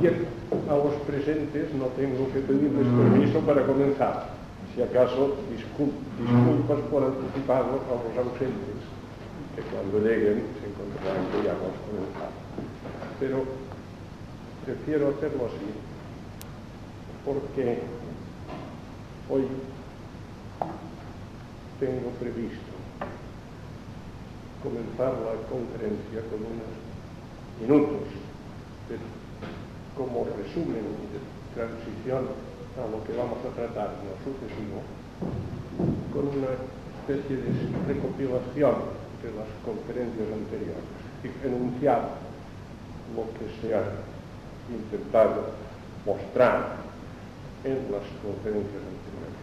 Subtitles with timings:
[0.00, 0.14] Bien,
[0.70, 4.30] a los presentes no tengo que pedirles permiso para comenzar.
[4.74, 8.78] Si acaso, discul- disculpas por anticipado a los ausentes,
[9.56, 12.34] que cuando lleguen se encontrarán que ya hemos comenzado.
[13.18, 13.42] Pero
[14.64, 15.66] prefiero hacerlo así,
[17.26, 17.82] porque
[19.30, 19.44] hoy
[21.80, 22.72] tengo previsto
[24.62, 26.72] comenzar la conferencia con unos
[27.60, 28.08] minutos
[28.88, 28.98] de-
[29.96, 31.20] como resumen de
[31.54, 32.24] transición
[32.78, 34.82] a lo que vamos a tratar en lo sucesivo,
[36.12, 36.54] con una
[37.06, 38.74] especie de recopilación
[39.22, 40.86] de las conferencias anteriores
[41.24, 42.02] y enunciar
[43.14, 43.82] lo que se ha
[44.70, 45.50] intentado
[46.06, 46.76] mostrar
[47.64, 49.38] en las conferencias anteriores.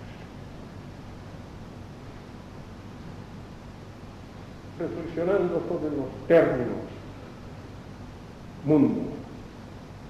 [4.79, 6.83] Reflexionando sobre los términos.
[8.65, 9.01] Mundo,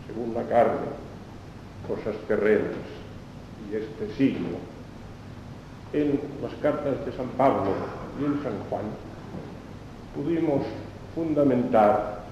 [0.07, 0.87] según la carne,
[1.87, 2.71] cosas terrenas
[3.69, 4.57] y este siglo,
[5.93, 7.71] en las cartas de San Pablo
[8.19, 8.85] y en San Juan,
[10.15, 10.63] pudimos
[11.13, 12.23] fundamentar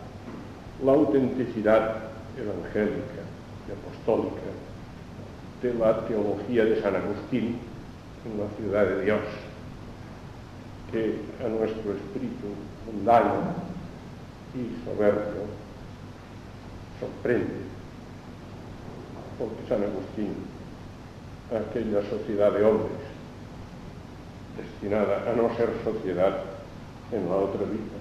[0.84, 1.98] la autenticidad
[2.38, 3.24] evangélica
[3.68, 4.42] y apostólica
[5.62, 7.60] de la teología de San Agustín
[8.26, 9.22] en la ciudad de Dios
[10.94, 12.54] que a nuestro espíritu
[12.86, 13.58] mundano
[14.54, 15.50] y soberbio
[17.00, 17.66] sorprende,
[19.40, 20.36] porque San Agustín,
[21.50, 23.02] aquella sociedad de hombres
[24.56, 26.44] destinada a no ser sociedad
[27.12, 27.98] en la otra vida,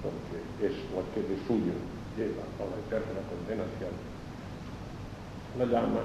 [0.00, 1.76] porque es la que de suyo
[2.16, 3.92] lleva a la eterna condenación,
[5.58, 6.00] la llama,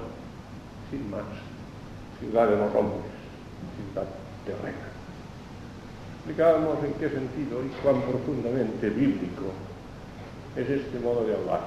[0.90, 1.24] sin más,
[2.20, 3.08] ciudad de los hombres,
[3.80, 4.06] ciudad
[4.44, 5.03] terrena
[6.24, 9.52] explicábamos en qué sentido y cuán profundamente bíblico
[10.56, 11.60] es este modo de hablar,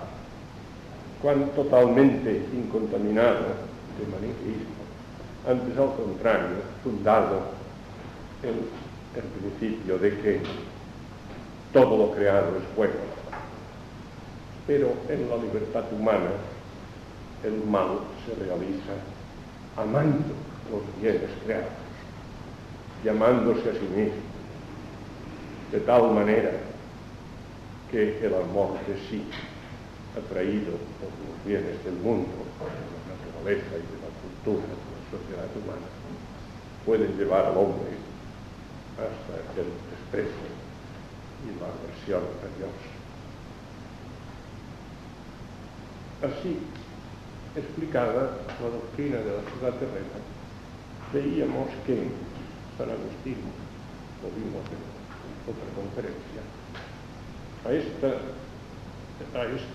[1.21, 3.53] cuán totalmente incontaminado
[3.99, 4.81] de maniqueísmo,
[5.47, 7.41] antes al contrario, fundado
[8.41, 8.55] en
[9.21, 10.41] el principio de que
[11.71, 12.95] todo lo creado es bueno.
[14.65, 16.31] Pero en la libertad humana
[17.43, 18.93] el mal se realiza
[19.77, 20.33] amando
[20.71, 21.69] los bienes creados,
[23.03, 24.26] llamándose a sí mismo
[25.71, 26.51] de tal manera
[27.91, 29.23] que el amor de sí,
[30.15, 32.29] atraído por los bienes del mundo,
[32.59, 35.87] de la naturaleza y de la cultura de la sociedad humana,
[36.85, 37.95] puede llevar al hombre
[38.95, 40.47] hasta el desprecio
[41.43, 42.75] y la aversión a Dios.
[46.23, 46.57] Así,
[47.55, 50.17] explicada la doctrina de la ciudad terrena,
[51.13, 52.09] veíamos que
[52.77, 53.37] San Agustín,
[54.23, 54.96] lo vimos en
[55.47, 56.43] otra conferencia,
[57.63, 58.07] a esta,
[59.31, 59.67] a esta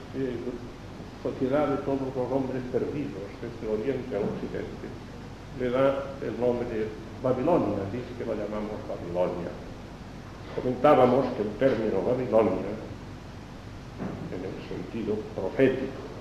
[1.23, 4.87] sociedad de todos los hombres perdidos desde Oriente al Occidente,
[5.59, 6.89] le da el nombre de
[7.23, 9.51] Babilonia, dice que la llamamos Babilonia.
[10.57, 12.73] Comentábamos que el término Babilonia,
[14.33, 16.13] en el sentido profético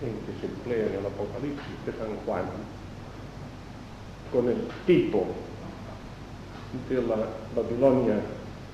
[0.00, 2.44] en que se emplea en el Apocalipsis de San Juan,
[4.32, 5.26] con el tipo
[6.88, 7.16] de la
[7.54, 8.16] Babilonia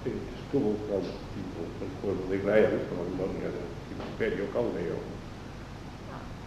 [0.03, 3.69] que estuvo cautivo el pueblo de Israel, Babilonia del
[4.01, 4.97] imperio caldeo,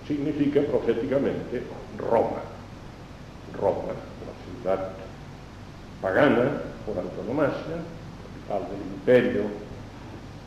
[0.07, 1.63] significa proféticamente
[1.97, 2.41] Roma.
[3.59, 4.91] Roma, la ciudad
[6.01, 7.77] pagana por antonomasia,
[8.25, 9.43] capital del imperio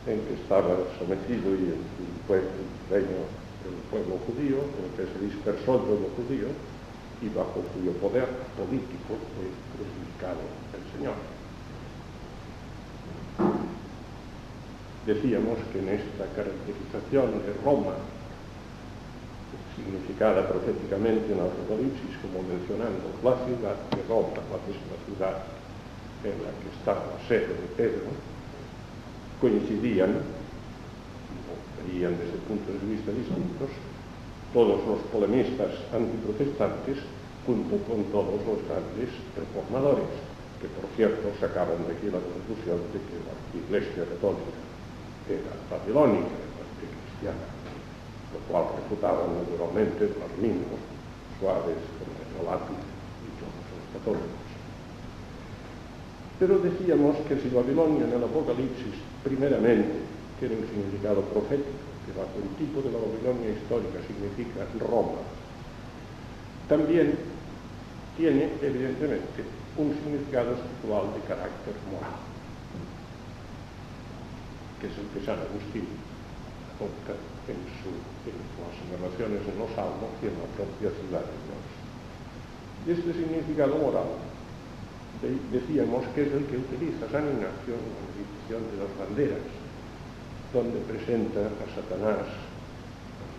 [0.07, 3.23] en que estaba sometido y el, el pueblo, el reino
[3.63, 6.49] del pueblo judío, en el que se dispersó el pueblo judío
[7.23, 8.27] y bajo cuyo poder
[8.59, 10.43] político fue crucificado
[10.75, 11.36] el Señor.
[15.07, 17.95] Decíamos que nesta caracterización de Roma,
[19.79, 25.47] significada proféticamente en Apocalipsis, como mencionando la ciudad de Roma, la mesma ciudad
[26.27, 28.11] en la que estaba a sede de Pedro,
[29.39, 30.27] coincidían,
[31.47, 33.71] ou verían desde puntos de vista distintos,
[34.51, 36.99] todos os polemistas antiprotestantes
[37.47, 40.36] junto con todos os grandes reformadores.
[40.61, 44.57] Que por cierto sacaban de aquí la conclusión de que la Iglesia católica
[45.29, 47.45] era babilónica, más que cristiana,
[48.33, 50.81] lo cual refutaban naturalmente los mismos
[51.41, 54.47] suaves como el lápiz y todos los católicos.
[56.39, 60.05] Pero decíamos que si Babilonia en el Apocalipsis, primeramente,
[60.39, 65.25] tiene un significado profético, que bajo el tipo de la Babilonia histórica significa Roma,
[66.69, 67.17] también
[68.17, 69.45] tiene evidentemente
[69.77, 72.17] un significado espiritual de carácter moral,
[74.81, 75.85] que es el que San Agustín
[76.77, 77.13] adopta
[77.49, 77.93] en, su,
[78.25, 81.65] en las narraciones en los salmos y en la propia ciudad de Dios.
[82.85, 84.17] Y este significado moral
[85.53, 89.45] decíamos que es el que utiliza San Ignacio en la meditación de las banderas,
[90.53, 92.25] donde presenta a Satanás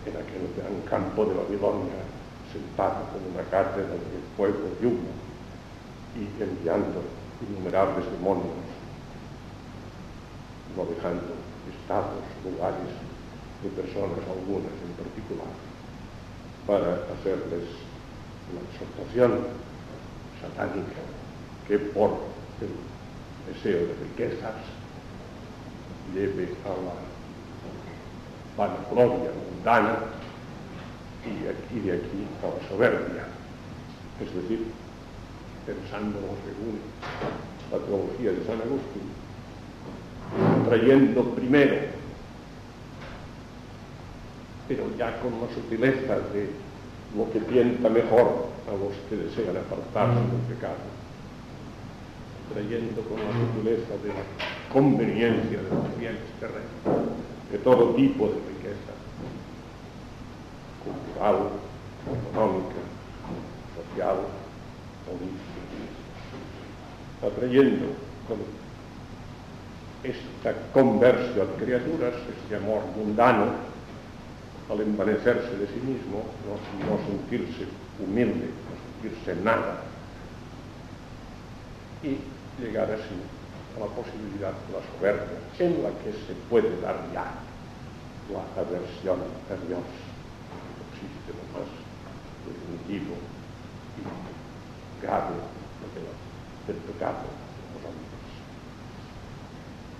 [0.06, 2.02] en aquel gran campo de Babilonia,
[2.54, 5.27] sentado con una cátedra de fuego y humo,
[6.18, 7.02] y enviando
[7.42, 8.66] innumerables demonios,
[10.76, 11.38] no dejando
[11.70, 12.90] estados, lugares
[13.62, 15.54] de personas, algunas en particular,
[16.66, 17.70] para hacerles
[18.54, 19.46] la exhortación
[20.42, 21.02] satánica
[21.68, 22.12] que por
[22.62, 24.56] el deseo de riquezas
[26.14, 26.96] lleve a la
[28.58, 29.98] vanagloria mundana
[31.26, 33.24] y, de aquí a la soberbia.
[34.22, 34.72] Es decir,
[35.68, 36.80] pensándolo según
[37.72, 39.12] la teología de San Agustín,
[40.66, 41.76] trayendo primero,
[44.68, 46.50] pero ya con la sutileza de
[47.16, 50.88] lo que tienta mejor a los que desean apartarse del pecado,
[52.54, 54.24] trayendo con la sutileza de la
[54.72, 57.12] conveniencia de los bienes terrenos,
[57.52, 58.96] de todo tipo de riqueza,
[60.84, 61.50] cultural,
[62.08, 62.80] económica,
[63.76, 64.18] social,
[65.08, 65.57] política,
[67.22, 67.88] atrayendo
[68.28, 68.38] con
[70.04, 73.54] esta conversión a criaturas, este amor mundano,
[74.70, 76.56] al envanecerse de sí mismo, no,
[76.86, 77.66] no sentirse
[78.00, 79.82] humilde, no sentirse nada,
[82.04, 82.18] y
[82.62, 83.18] llegar así
[83.76, 87.34] a la posibilidad de la soberbia, en la que se puede dar ya
[88.32, 89.88] la aversión a Dios,
[90.76, 91.68] que existe lo más
[92.46, 93.16] definitivo
[93.98, 95.57] y grave
[96.68, 97.26] del pecado
[97.74, 98.22] los hombres.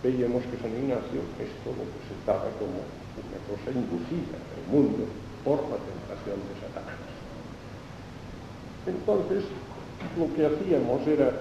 [0.04, 2.84] Veíamos que San Ignacio esto lo presentaba como
[3.18, 5.08] una cosa inducida al mundo
[5.44, 7.00] por la tentación de Satanás.
[8.86, 9.44] Entonces,
[10.20, 11.32] lo que hacíamos era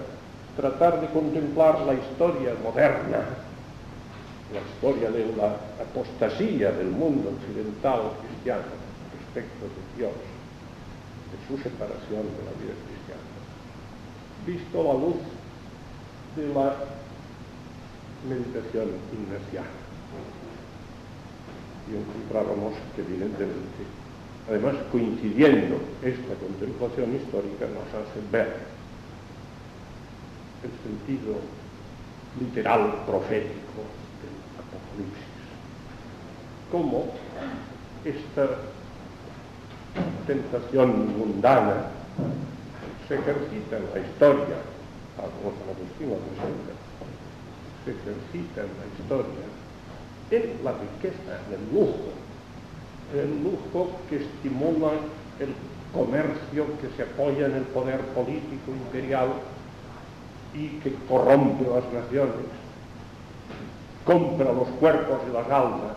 [0.55, 3.19] tratar de contemplar la historia moderna,
[4.51, 8.73] la historia de la apostasía del mundo occidental cristiano
[9.13, 12.96] respecto de Dios, de su separación de la vida cristiana,
[14.47, 15.19] visto la luz
[16.37, 16.73] de la
[18.27, 19.67] meditación ignaciana.
[21.91, 23.83] Y encontrábamos que evidentemente,
[24.49, 28.55] además coincidiendo esta contemplación histórica, nos hace ver
[30.63, 31.35] el sentido
[32.39, 33.83] literal profético
[34.23, 35.27] del Apocalipsis.
[36.71, 37.05] Cómo
[38.05, 38.47] esta
[40.25, 41.91] tentación mundana
[43.07, 44.57] se ejercita en la historia,
[45.15, 46.13] como San Agustín
[47.85, 49.47] se ejercita en la historia
[50.31, 52.11] en la riqueza, en el lujo,
[53.13, 54.91] el lujo que estimula
[55.39, 55.53] el
[55.93, 59.29] comercio que se apoya en el poder político imperial
[60.53, 62.35] y que corrompe las naciones,
[64.05, 65.95] compra los cuerpos y las almas,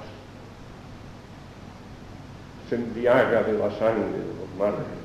[2.69, 5.01] se embriaga de la sangre de los mártires.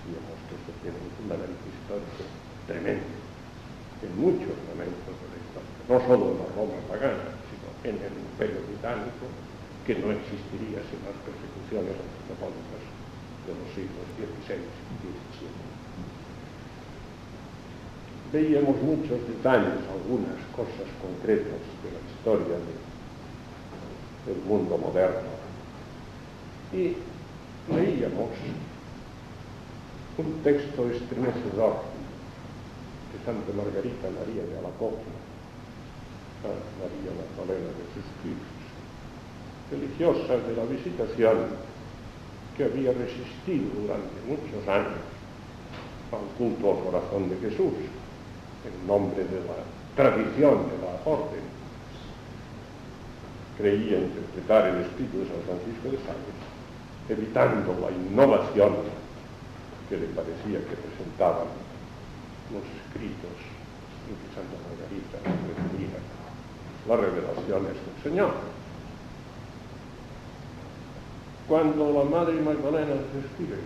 [0.00, 2.22] Decíamos que esto tiene un fundamento histórico
[2.68, 3.16] tremendo,
[4.04, 8.12] en muchos momentos de la historia, no solo en la Roma pagana, sino en el
[8.12, 9.24] Imperio Británico,
[9.88, 11.96] que no existiría sin las persecuciones
[12.28, 12.84] católicas
[13.48, 15.08] de los siglos XVI y
[15.40, 15.74] XVII
[18.34, 22.58] veíamos muchos detalles, algunas cosas concretas de la historia
[24.26, 25.30] del mundo moderno.
[26.72, 26.96] Y
[27.72, 28.30] leíamos
[30.16, 31.82] un texto estremecedor
[33.10, 35.10] de Santa Margarita María de Alacoque,
[36.78, 38.38] María Magdalena de Jesús,
[39.70, 41.58] religiosa de la visitación
[42.56, 45.02] que había resistido durante muchos años
[46.12, 47.74] al culto al corazón de Jesús
[48.62, 49.66] en nombre de la
[49.96, 51.42] tradición de la orden,
[53.58, 56.38] creía interpretar el espíritu de San Francisco de Sales,
[57.08, 59.03] evitando la innovación
[59.88, 61.48] que le parecía que presentaban
[62.52, 63.36] los escritos
[64.08, 65.98] en que Santa Margarita recibía
[66.88, 68.32] las revelaciones del Señor.
[71.48, 73.58] Cuando la Madre Magdalena escribe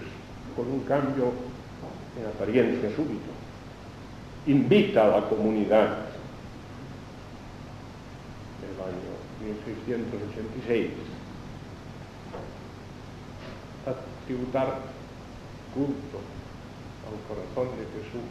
[0.57, 1.33] con un cambio
[2.19, 3.31] en apariencia súbito,
[4.47, 6.07] invita a la comunidad
[8.59, 10.91] del año 1686
[13.87, 14.98] a tributar
[15.75, 16.19] culto
[17.09, 18.29] al corazón de Jesús.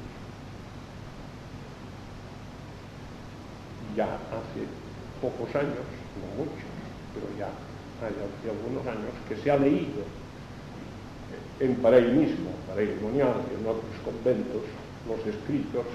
[3.95, 4.65] Ya hace
[5.21, 5.85] pocos años,
[6.21, 6.69] no muchos,
[7.13, 7.49] pero ya
[8.05, 8.13] hay
[8.49, 10.05] algunos años, que se ha leído
[11.59, 14.61] en para él mismo, para y en otros conventos,
[15.07, 15.85] los escritos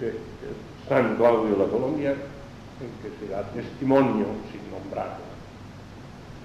[0.00, 0.14] de,
[0.88, 5.24] San Claudio de la Colombia, en que se da testimonio, sin nombrarlo,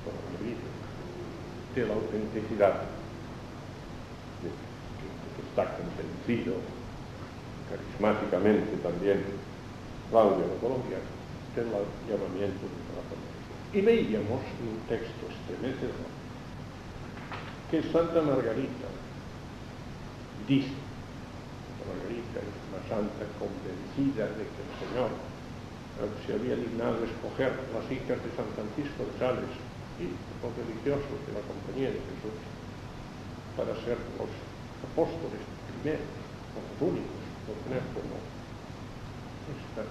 [0.04, 0.14] por
[1.76, 2.93] de la autenticidad de,
[5.54, 6.58] está convencido
[7.70, 9.22] carismáticamente también
[10.10, 10.98] Claudio de Colombia
[11.54, 11.70] del
[12.10, 16.10] llamamiento de la Y veíamos un texto estremecedor
[17.70, 18.90] que Santa Margarita
[20.50, 25.14] dice, Santa Margarita es una santa convencida de que el Señor
[26.26, 29.54] se había dignado escoger las hijas de San Francisco de Sales
[30.02, 32.42] y los religiosos de la Compañía de Jesús
[33.54, 34.34] para ser los
[34.92, 35.42] apóstoles
[35.82, 36.08] primeros,
[36.56, 38.16] los únicos, por tener como
[39.52, 39.84] esta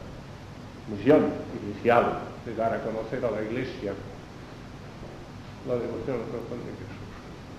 [0.89, 1.33] misión
[1.63, 3.95] inicial de dar a conocer a la Iglesia
[5.67, 7.03] la devoción al corazón de Jesús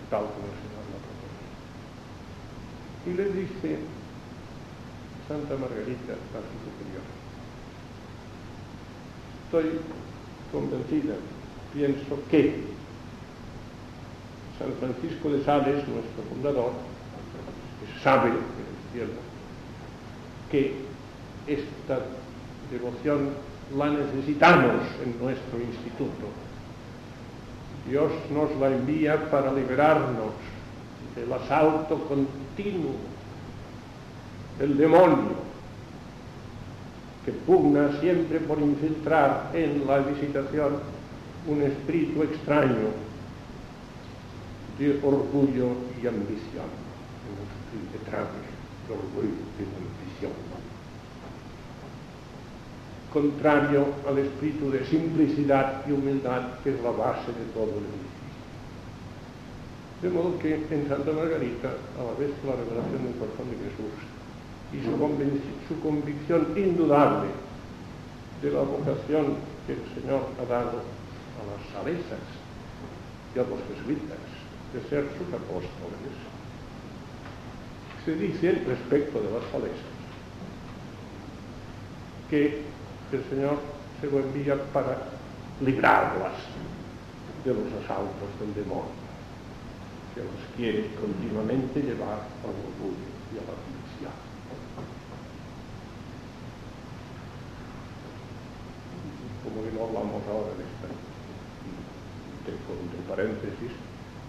[0.10, 1.42] tal como el Señor lo propone.
[3.08, 3.82] Y le dice
[5.28, 7.06] Santa Margarita a su superior,
[9.46, 9.80] estoy
[10.52, 11.16] convencida,
[11.74, 12.62] pienso que
[14.60, 16.74] San Francisco de Sales, nuestro fundador,
[18.04, 18.32] sabe
[20.52, 20.76] que
[21.48, 22.00] esta
[22.72, 23.30] devoción
[23.78, 26.28] la necesitamos en nuestro instituto.
[27.90, 30.32] Dios nos la envía para liberarnos
[31.16, 32.96] del asalto continuo
[34.60, 35.44] del demonio
[37.26, 40.80] que pugna siempre por infiltrar en la visitación
[41.48, 42.92] un espíritu extraño
[44.78, 45.70] de orgullo
[46.02, 46.68] y ambición,
[47.74, 50.54] de orgullo y ambición
[53.14, 58.24] contrario al espíritu de simplicidad y humildad que es la base de todo el edificio.
[60.02, 63.94] De modo que en Santa Margarita, a la vez la revelación del corazón de Jesús
[64.74, 64.98] y su,
[65.70, 67.30] su convicción indudable
[68.42, 69.38] de la vocación
[69.68, 72.26] que el Señor ha dado a las salesas
[73.36, 74.18] y a los jesuitas
[74.74, 76.18] de ser sus apóstoles,
[78.06, 79.94] se dice respecto de las salesas
[82.30, 82.64] que
[83.12, 83.60] el Señor
[84.02, 84.98] se lo envía para
[85.62, 86.34] librarlas
[87.46, 88.90] de los asaltos del demonio,
[90.16, 94.18] que los quiere continuamente llevar al orgullo y a la ambición.
[99.44, 100.90] Como que no hablamos ahora de esta,
[102.50, 102.56] entre
[103.08, 103.72] paréntesis,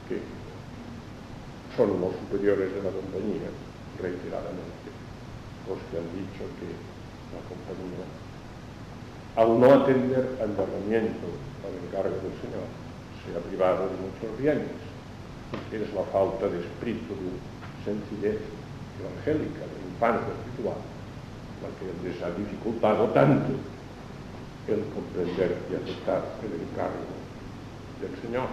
[0.09, 0.44] que
[1.76, 3.50] son los superiores de la compañía,
[4.00, 4.88] reiteradamente,
[5.69, 6.71] los que han dicho que
[7.35, 8.07] la compañía
[9.37, 11.26] al no atender al llamamiento,
[11.66, 12.71] al encargo del Señor,
[13.19, 14.71] se ha privado de muchos bienes.
[15.73, 17.35] Es la falta de espíritu, de
[17.83, 18.38] sencillez
[18.95, 20.78] evangélica, de infancia espiritual,
[21.62, 23.59] la que les ha dificultado tanto
[24.69, 27.02] el comprender y aceptar el encargo
[27.99, 28.47] del Señor,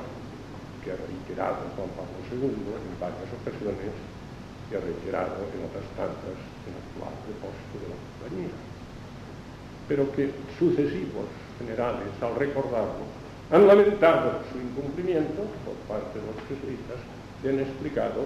[0.84, 3.94] que ha reiterado Juan Pablo II en varias ocasiones
[4.70, 8.72] y ha reiterado en otras tantas en el actual depósito de la compañía
[9.92, 11.28] pero que sucesivos
[11.60, 13.04] generales, al recordarlo,
[13.52, 16.96] han lamentado su incumplimiento por parte de los jesuitas
[17.44, 18.24] y han explicado,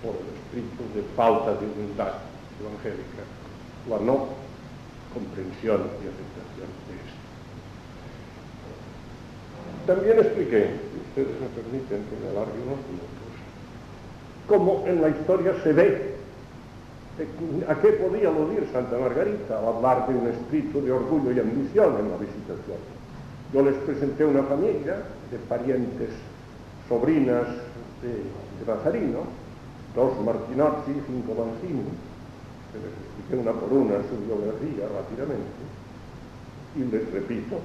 [0.00, 2.22] por el espíritu de falta de humildad
[2.60, 3.26] evangélica,
[3.90, 4.28] la no
[5.12, 7.21] comprensión y aceptación de esto.
[9.86, 13.32] También expliqué, si ustedes me permiten que me alargue unos minutos,
[14.46, 16.12] cómo en la historia se ve
[17.68, 21.94] ¿A qué podía aludir Santa Margarita al hablar de un espíritu de orgullo y ambición
[22.00, 22.80] en la visitación?
[23.52, 26.08] Yo les presenté una familia de parientes,
[26.88, 27.46] sobrinas
[28.00, 28.08] de,
[28.64, 29.12] de
[29.94, 31.84] dos Martinotti y cinco Banzini,
[32.72, 35.62] Se les expliqué una por una su biografía rápidamente
[36.76, 37.60] y les repito.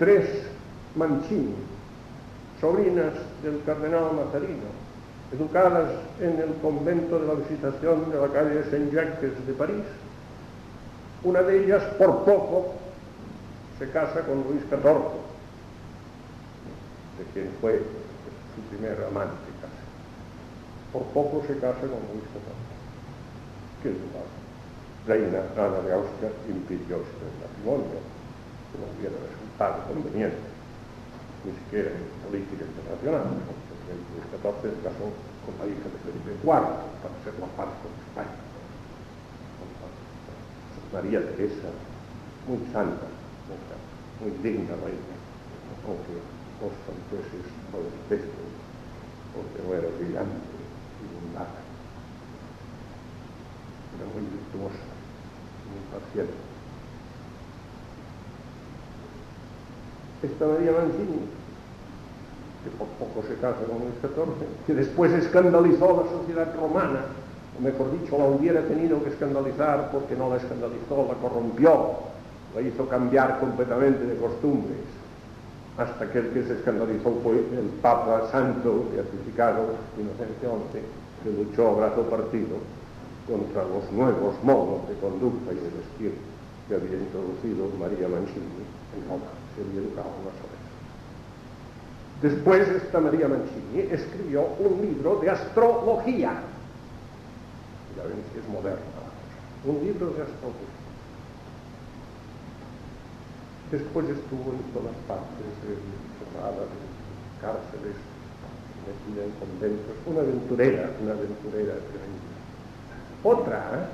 [0.00, 0.24] Tres
[0.96, 1.54] Mancini,
[2.58, 4.72] sobrinas del cardenal Mazarino,
[5.30, 9.84] educadas en el convento de la Visitación de la calle Saint-Jacques de París.
[11.22, 12.76] Una de ellas, por poco,
[13.78, 15.20] se casa con Luis XIV,
[17.18, 17.82] de quien fue
[18.56, 19.84] su primer amante casi.
[20.94, 22.56] Por poco se casa con Luis XIV.
[23.82, 28.00] ¿Qué es la reina Ana de Austria impidió este matrimonio,
[28.72, 30.40] que no hubiera conveniente,
[31.44, 35.12] ni siquiera en política internacional, porque Luis XIV se casó
[35.44, 38.40] con la hija de Felipe IV para ser la paz con España.
[40.92, 41.70] María Teresa,
[42.48, 43.06] muy santa,
[44.18, 45.14] muy digna reina,
[45.86, 46.18] aunque
[46.58, 48.48] los franceses lo detesten,
[49.36, 51.20] porque no era brillante y.
[54.00, 54.88] Era muy virtuosa,
[55.68, 56.49] muy paciente.
[60.22, 61.24] Esta María Mancini,
[62.62, 67.00] que por poco se casa con Luis XIV, que después escandalizó a la sociedad romana,
[67.58, 72.10] o mejor dicho, la hubiera tenido que escandalizar porque no la escandalizó, la corrompió,
[72.54, 74.84] la hizo cambiar completamente de costumbres,
[75.78, 80.80] hasta que el que se escandalizó fue el Papa Santo, beatificado, Inocencio XI,
[81.24, 82.60] que luchó a brazo partido
[83.26, 86.12] contra los nuevos modos de conducta y de vestir
[86.68, 89.39] que había introducido María Mancini en Roma.
[89.58, 90.60] Educado más o menos.
[92.22, 96.34] Después esta María Mancini escribió un libro de astrología.
[97.96, 98.80] Ya ven si es moderna
[99.64, 100.80] Un libro de astrología.
[103.72, 107.96] Después estuvo en todas partes, encerrada en cárceles,
[108.84, 112.30] metida en conventos, una aventurera, una aventurera tremenda.
[113.22, 113.90] Otra,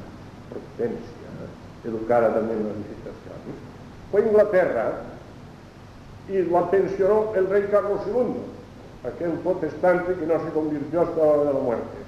[0.48, 1.26] Providencia,
[1.84, 3.52] educada también en la visitación,
[4.10, 5.15] fue Inglaterra
[6.28, 11.22] y la pensionó el rey Carlos II, aquel protestante que no se convirtió hasta la
[11.22, 11.98] hora de la muerte.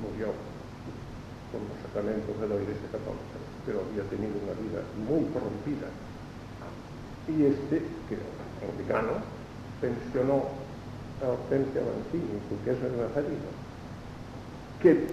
[0.00, 0.26] Murió
[1.50, 5.88] con los sacramentos de la Iglesia Católica pero había tenido una vida muy corrompida.
[7.28, 8.26] Y este, que era
[8.66, 9.22] anglicano,
[9.80, 10.50] pensionó
[11.22, 13.50] a Hortensia Mancini, es el Nazarino,
[14.82, 15.06] que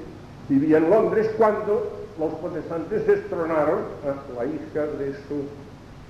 [0.50, 5.46] vivía en Londres cuando los protestantes destronaron a la hija de su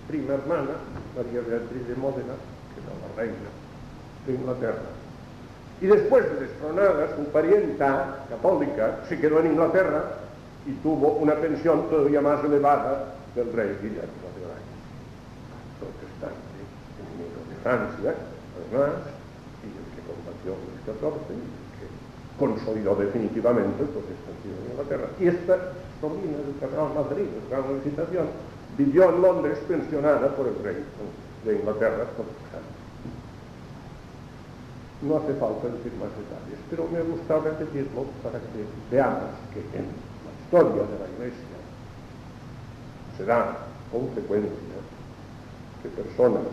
[0.08, 0.80] prima hermana,
[1.16, 2.36] María Beatriz de Módena,
[2.74, 3.50] que era la reina
[4.26, 4.90] de Inglaterra.
[5.82, 10.04] Y después de destronada, su parienta católica se quedó en Inglaterra
[10.66, 14.74] y tuvo una pensión todavía más elevada del rey Guillermo de Orange,
[15.80, 16.58] protestante,
[16.98, 18.16] enemigo de Francia,
[18.58, 19.06] además,
[19.62, 21.38] y el que combatió Luis XIV,
[21.78, 21.86] que
[22.40, 25.08] consolidó definitivamente el protestantismo en Inglaterra.
[25.20, 28.28] Y esta sobrina del cardenal Madrid, de gran visitación,
[28.78, 30.84] vivió en Londres pensionada por el rey
[31.46, 32.06] de Inglaterra,
[35.02, 39.86] no hace falta decir más detalles, pero me gusta repetirlo para que veamos que en
[40.46, 41.58] historia de la Iglesia
[43.18, 43.58] se da
[43.92, 44.50] con frecuencia
[45.84, 46.50] que personas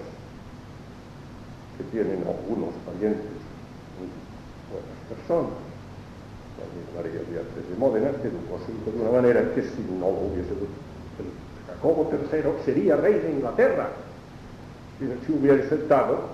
[1.79, 3.33] que tienen algunos parientes
[4.71, 5.57] buenas personas,
[6.95, 10.53] María Beatriz de Módena, educó su hijo de una manera que si no lo hubiese
[10.53, 10.84] el
[11.85, 13.89] Jacobo III sería rey de Inglaterra,
[14.99, 16.31] si, hubiera aceptado,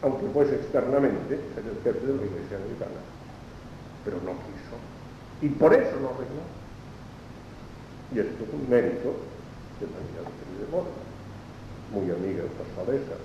[0.00, 3.02] aunque fuese externamente, ser el jefe de la Iglesia americana.
[4.04, 4.78] Pero no quiso.
[5.42, 6.46] Y por eso no regnó.
[8.14, 9.10] Y esto es un mérito
[9.80, 11.02] de María de Mónaco,
[11.90, 13.18] muy amiga de Pasfalesa.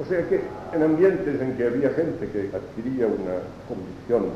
[0.00, 0.40] O sea que
[0.74, 4.26] en ambientes en que había gente que adquiría una convicción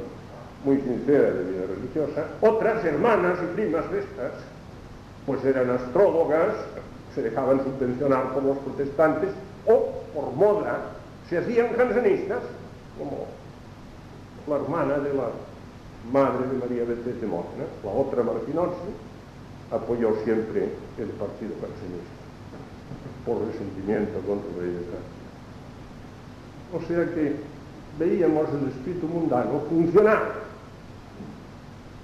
[0.65, 4.33] muy sincera de vida religiosa, otras hermanas y primas de estas,
[5.27, 6.55] pues eran astrólogas,
[7.15, 9.31] se dejaban subvencionar por los protestantes,
[9.67, 10.79] o por moda
[11.29, 12.41] se hacían jansenistas,
[12.99, 13.27] como
[14.49, 15.31] la hermana de la
[16.13, 18.91] madre de María Beatriz de Módena, la otra Martinosi,
[19.71, 22.13] apoyó siempre el partido cancionista,
[23.25, 25.01] por resentimiento contra la.
[26.75, 27.37] O sea que
[27.99, 30.43] veíamos el espíritu mundano funcionar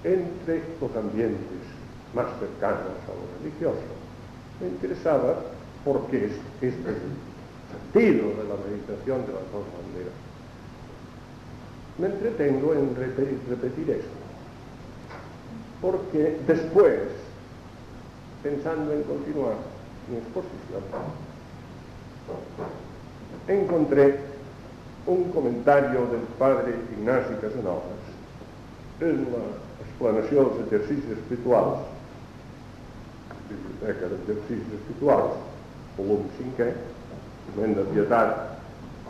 [0.04, 1.57] entre los ambientes
[2.14, 3.88] más cercanos a lo religioso.
[4.60, 5.36] Me interesaba
[5.84, 6.96] porque es, es el
[7.70, 10.16] sentido de la meditación de las dos banderas.
[11.98, 14.18] Me entretengo en repetir, repetir esto,
[15.80, 17.00] porque después
[18.42, 19.54] pensando en continuar
[20.08, 20.82] mi exposición,
[23.48, 24.20] encontré
[25.06, 28.04] un comentario del padre Ignacio Casanovas
[29.00, 29.44] en la
[29.84, 31.86] explanació dels exercicis espirituals,
[33.48, 35.34] biblioteca d'exercicis espirituals,
[35.96, 36.70] volum 5è,
[37.46, 38.30] document de pietat,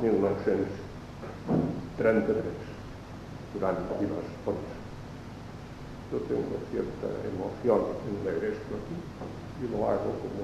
[0.01, 2.53] 1933,
[3.53, 4.68] durant diversos fons.
[6.11, 8.96] Yo tengo cierta emoción en leer esto aquí
[9.61, 10.42] y lo hago como,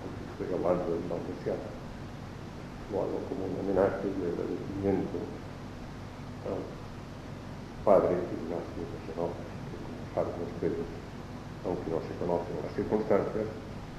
[0.00, 1.68] aunque estoy hablando del Valdesiano,
[2.90, 5.18] lo hago como un homenaje de agradecimiento
[6.48, 6.62] al
[7.84, 10.88] padre Ignacio de Senova, que como saben ustedes,
[11.64, 13.48] aunque no se conocen las circunstancias,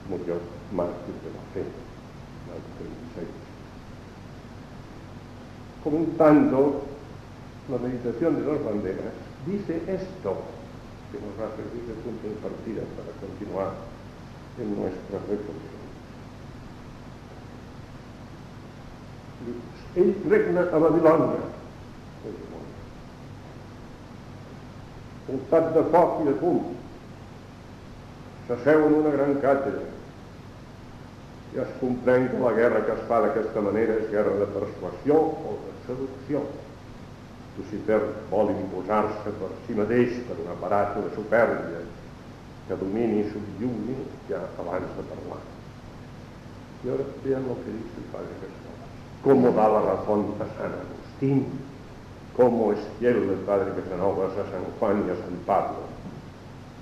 [0.09, 0.37] murió
[0.71, 2.63] mártir de la fe en el
[3.13, 3.27] 36.
[5.83, 6.81] Comentando
[7.69, 9.13] la meditación de dos banderas,
[9.45, 10.37] dice esto,
[11.11, 13.73] que nos va a servir de punto de partida para continuar
[14.59, 15.85] en nuestra reflexión.
[19.95, 21.43] Ell regna a Babilònia,
[25.27, 26.33] voltat de foc de
[28.47, 29.87] s'asseu en una gran càtedra,
[31.55, 35.15] ja es comprèn que la guerra que es fa d'aquesta manera és guerra de persuasió
[35.15, 36.43] o de seducció.
[37.55, 41.85] Lucifer vol imposar-se per si mateix per un aparato de supèrbia
[42.67, 43.95] que domini i subjugui
[44.27, 45.43] ja abans de parlar.
[46.83, 48.91] Y ahora vean lo que dice el Padre Casanovas.
[49.23, 51.47] Cómo da la razón a San Agustín,
[52.35, 55.87] cómo es fiel el Padre Casanovas a San Juan y a San Pablo,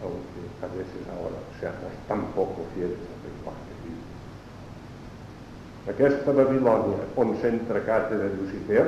[0.01, 0.32] aunque
[0.63, 2.95] a veces ahora seamos tan poco fieles
[3.27, 4.13] lenguaje bíblico.
[5.91, 8.85] Aquesta Babilònia on s'entra càtedra de Lucifer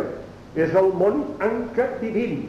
[0.55, 2.45] és el món en què vivim.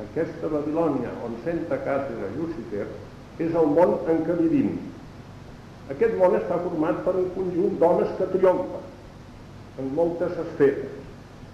[0.00, 2.88] Aquesta Babilònia on s'entra càtedra de Lucifer
[3.44, 4.72] és el món en què vivim.
[5.92, 8.88] Aquest món està format per un conjunt d'homes que triomfen
[9.80, 10.92] en moltes esferes,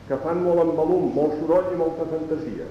[0.06, 2.66] que fan molt embalum, molt soroll i molta fantasia.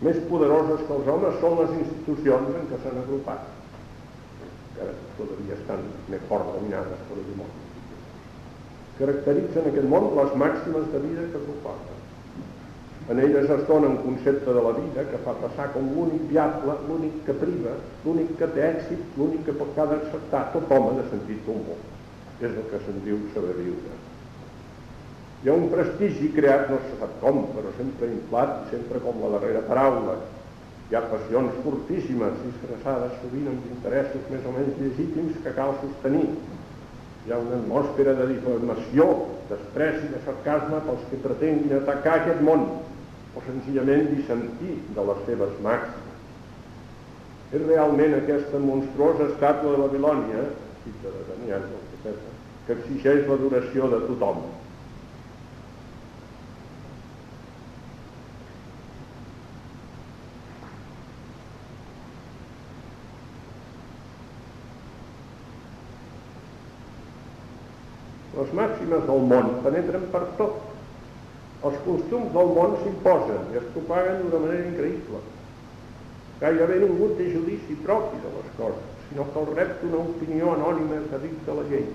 [0.00, 3.48] Més poderoses que els homes són les institucions en què s'han agrupat,
[4.76, 4.86] que
[5.18, 7.66] todavía estan mejor dominadas por el demonio.
[9.00, 12.00] Caracteritzen aquest món les màximes de vida que comporten.
[13.12, 16.76] En elles es dona un concepte de la vida que fa passar com l'únic viable,
[16.88, 17.72] l'únic que priva,
[18.04, 21.76] l'únic que té èxit, l'únic que pot cada acceptar tot home de sentit comú.
[22.40, 23.98] És el que se'n diu saber viure.
[25.40, 29.38] Hi ha un prestigi creat, no se sap com, però sempre inflat, sempre com la
[29.38, 30.18] darrera paraula.
[30.90, 36.26] Hi ha passions fortíssimes, disfressades sovint amb interessos més o menys legítims que cal sostenir.
[37.24, 39.08] Hi ha una atmosfera de difamació,
[39.48, 42.68] després i de sarcasme pels que pretenguin atacar aquest món
[43.32, 46.22] o senzillament dissentir de les seves màximes.
[47.56, 50.48] És realment aquesta monstruosa estàtua de Babilònia,
[50.84, 54.50] filla de profeta, que exigeix l'adoració de tothom.
[68.50, 70.56] Les màximes del món penetren per tot.
[71.68, 75.20] Els costums del món s'imposen i es propaguen d'una manera increïble.
[76.40, 80.98] Gairebé ningú té judici propi de les coses, sinó que el rep una opinió anònima
[81.12, 81.86] que dicta la llei.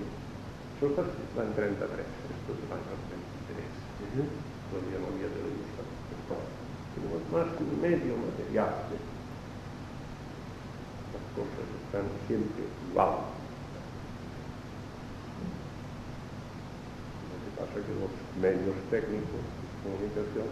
[0.70, 4.32] Això està escrit l'any 33, esto és l'any 23.
[4.72, 5.86] Todavía no había televisión.
[6.96, 8.72] Sino es más que un medio material.
[11.12, 13.35] Las cosas están siempre igual.
[17.56, 20.48] Pasa que los medios técnicos de comunicación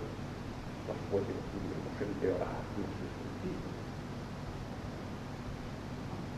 [0.88, 3.68] las pueden podemos empeorar en ese sentido.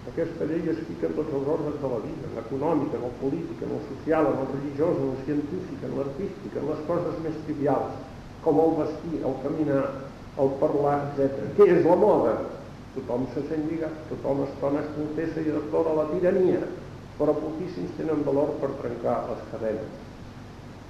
[0.06, 3.14] Aquesta llei es fica en tots els ordres de la vida, en l'econòmica, en el
[3.18, 7.18] polític, en el social, en el religiós, en el científic, en l'artístic, en les coses
[7.26, 7.96] més trivials,
[8.46, 9.84] com el vestir, el caminar,
[10.38, 11.50] el parlar, etc.
[11.58, 12.36] Què és la moda?
[12.94, 16.62] Tothom se sent lligat, tothom es confessa i adaptora la tirania,
[17.18, 20.05] però poquíssims tenen valor per trencar les cadenes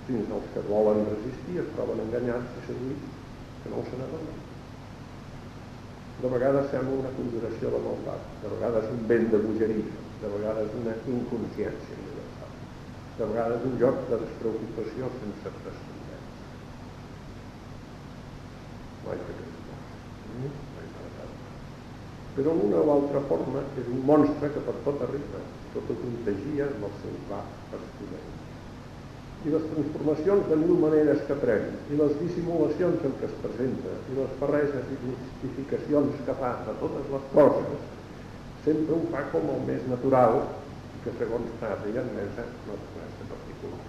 [0.07, 3.17] fins als que volen resistir es troben enganyats i seduïts
[3.63, 4.45] que no se n'adonen.
[6.23, 10.79] De vegades sembla una conjuració de maldat, de vegades un vent de bogeria, de vegades
[10.81, 12.55] una inconsciència universal,
[13.19, 16.25] de vegades un joc de despreocupació sense transcendència.
[19.07, 19.37] Mai que
[20.77, 20.91] mai
[22.37, 25.41] Però en una o altra forma és un monstre que per tot arriba,
[25.73, 27.41] tot ho contagia amb el seu va
[27.79, 28.56] estudent
[29.47, 33.93] i les transformacions de mil maneres que pren, i les dissimulacions en què es presenta,
[34.11, 37.85] i les barreges i justificacions que fa de totes les coses,
[38.67, 40.41] sempre ho fa com el més natural,
[41.05, 43.85] que segons Tata i Admesa no té res de particular.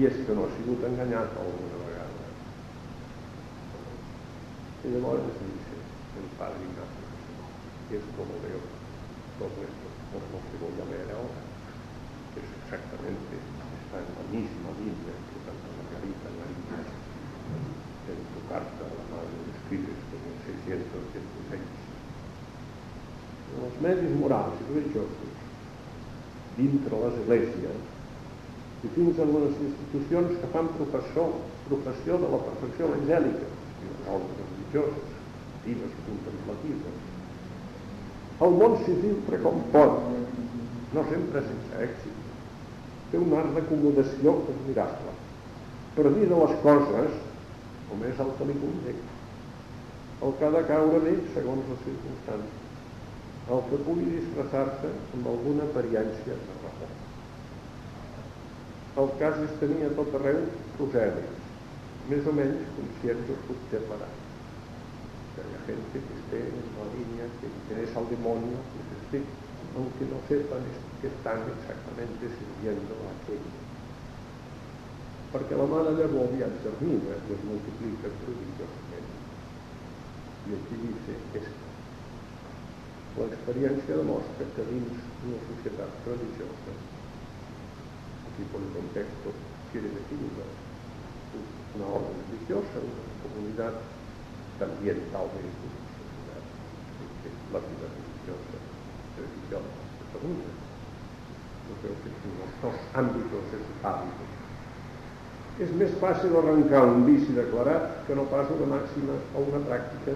[0.00, 2.30] I és que no ha sigut enganyat alguna vegada.
[4.88, 5.76] De modo se dice
[6.22, 7.04] el Padre Ignacio.
[7.98, 8.64] Es como veo
[9.36, 11.44] todo esto, por lo que voy a leer ahora,
[12.32, 13.36] que es exactamente,
[13.88, 19.36] está en la misma línea que tanto Margarita María en tu carta a la madre
[19.48, 20.36] escribes en el
[20.68, 21.56] 686.
[23.56, 25.32] Los medios morals i religiosos
[26.60, 27.80] dintre les esglésies
[28.84, 31.24] i fins a les institucions que fan professió,
[31.64, 33.48] professió de la perfecció evangèlica,
[33.88, 35.16] les ordres religioses,
[35.56, 37.00] actives i contemplatives.
[38.44, 39.98] El món s'hi filtra com pot,
[40.92, 42.17] no sempre sense èxit.
[43.10, 45.16] Té un art d'acomodació admirable.
[45.96, 47.18] Per dir de les coses
[47.88, 48.94] com és el que li convé.
[50.26, 52.64] El que ha de caure d'ell segons les circumstàncies.
[53.48, 56.88] El que pugui disfressar-se amb alguna apariència de raó.
[59.02, 60.40] El cas és tenir a tot arreu
[60.76, 61.48] prosèlics,
[62.10, 64.24] més o menys conscients dels subterrarans.
[65.36, 69.22] Que hi ha gente que esté en la línea que interesa al demonio, que esté,
[69.76, 70.66] aunque no sepan
[71.00, 73.68] que están exactamente sirviendo a aquello
[75.32, 79.08] perquè la mala llavor aviat germina i es multiplica prodigiosament.
[80.48, 81.66] I aquí dice esto.
[83.18, 86.76] L'experiència demostra que dins una societat religiosa,
[88.30, 89.34] aquí por el contexto
[89.72, 90.46] quiere decir una,
[91.76, 93.82] una orden religiosa, una comunidad
[94.58, 96.42] también tal vez una sociedad
[97.52, 98.56] la vida religiosa,
[99.18, 100.57] religiosa, que
[101.84, 104.28] en los dos ámbitos es válido
[105.58, 110.14] és més fàcil arrencar un vici declarat que no pas una màxima o una pràctica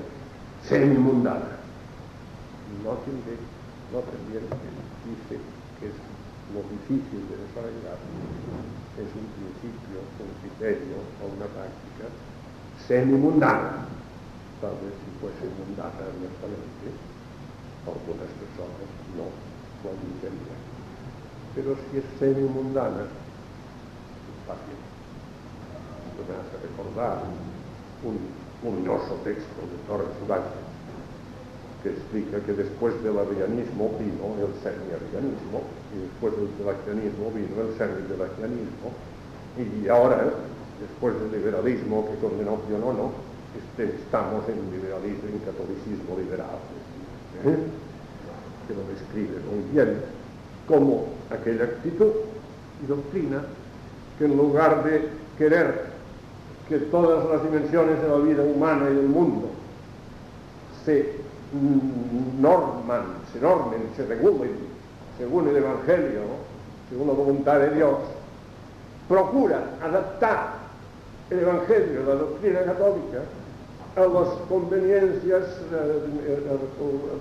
[0.68, 1.58] semimundana.
[2.84, 3.34] No també,
[3.90, 4.46] no también
[5.06, 5.40] dice
[5.80, 5.98] que es
[6.54, 7.98] lo difícil de desarrollar
[9.02, 12.12] es un principio, un criterio o una práctica
[12.86, 13.88] semimundana.
[14.60, 16.92] Tal vez si fuese mundana abiertamente,
[17.82, 19.26] algunas personas no
[19.82, 20.71] lo entenderían.
[21.54, 24.82] Pero si es semimundana, es fácil
[26.28, 27.18] me hace recordar
[28.04, 28.16] un
[28.62, 30.60] luminoso texto de Torres Ugarte
[31.82, 37.74] que explica que después del arrianismo vino el semi-arrianismo y después del arrianismo vino el
[37.74, 38.94] semi-arrianismo
[39.58, 40.30] y ahora,
[40.78, 43.10] después del liberalismo que condenó no, no,
[43.58, 46.56] este, estamos en liberalismo, en catolicismo liberal,
[47.44, 47.58] ¿eh?
[48.66, 50.00] que lo describe muy bien,
[50.68, 52.12] como aquella actitud
[52.82, 53.42] y doctrina
[54.18, 55.86] que en lugar de querer
[56.68, 59.48] que todas las dimensiones de la vida humana y del mundo
[60.84, 61.16] se
[62.40, 64.72] norman, se normen, se regulen
[65.18, 66.20] según el Evangelio,
[66.90, 67.98] según la voluntad de Dios,
[69.08, 70.54] procura adaptar
[71.30, 73.22] el Evangelio, la doctrina católica,
[73.94, 75.44] a las conveniencias,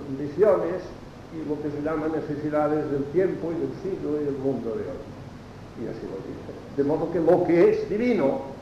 [0.08, 0.82] ambiciones
[1.32, 4.84] y lo que se llama necesidades del tiempo y del siglo y del mundo de
[4.84, 5.02] hoy.
[5.80, 6.52] Y así lo dice.
[6.76, 8.52] De modo que lo que es divino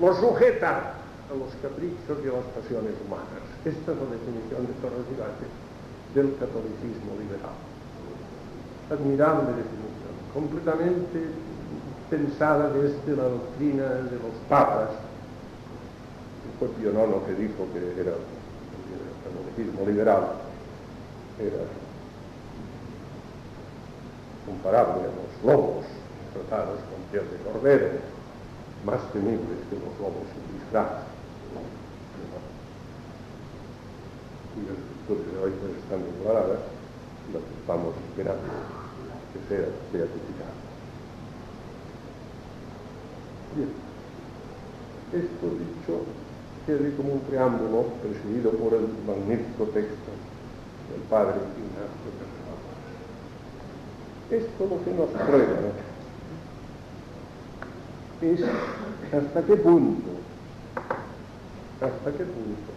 [0.00, 0.96] lo sujeta
[1.28, 3.44] a los caprichos y a las pasiones humanas.
[3.64, 5.46] Esta es la definición de Torres Ugarte
[6.16, 7.56] del catolicismo liberal.
[8.88, 11.20] Admirable definición, completamente
[12.08, 14.88] pensada desde la doctrina de los papas.
[16.58, 18.24] Fue Pío IX que dijo que era el
[19.24, 20.43] catolicismo liberal
[21.38, 21.64] era
[24.46, 25.84] comparable a los lobos
[26.32, 27.88] tratados con piel de cordero
[28.84, 31.08] más temibles que los lobos sin disfraz.
[34.54, 36.60] Escrituras de hoy pues están declaradas
[37.32, 38.42] las estamos esperando
[39.32, 40.54] que sea beatificada.
[43.56, 43.70] Bien,
[45.12, 46.04] esto dicho
[46.66, 50.10] quede como un preámbulo presidido por el magnífico texto
[50.94, 52.72] del padre Casablanca.
[54.30, 55.74] Esto lo que nos prueba
[58.22, 58.40] es
[59.12, 60.10] hasta qué punto,
[61.80, 62.70] hasta qué punto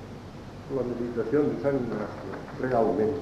[0.75, 3.21] la meditación de San Ignacio realmente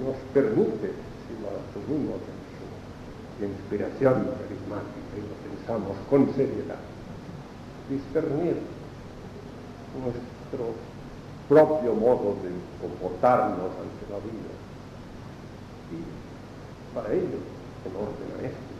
[0.00, 0.88] nos permite,
[1.26, 6.80] si la asumimos en su inspiración carismática y lo pensamos con seriedad,
[7.90, 8.56] discernir
[10.00, 10.72] nuestro
[11.52, 12.48] propio modo de
[12.80, 14.52] comportarnos ante la vida.
[15.92, 17.40] Y para ello,
[17.84, 18.72] en orden a este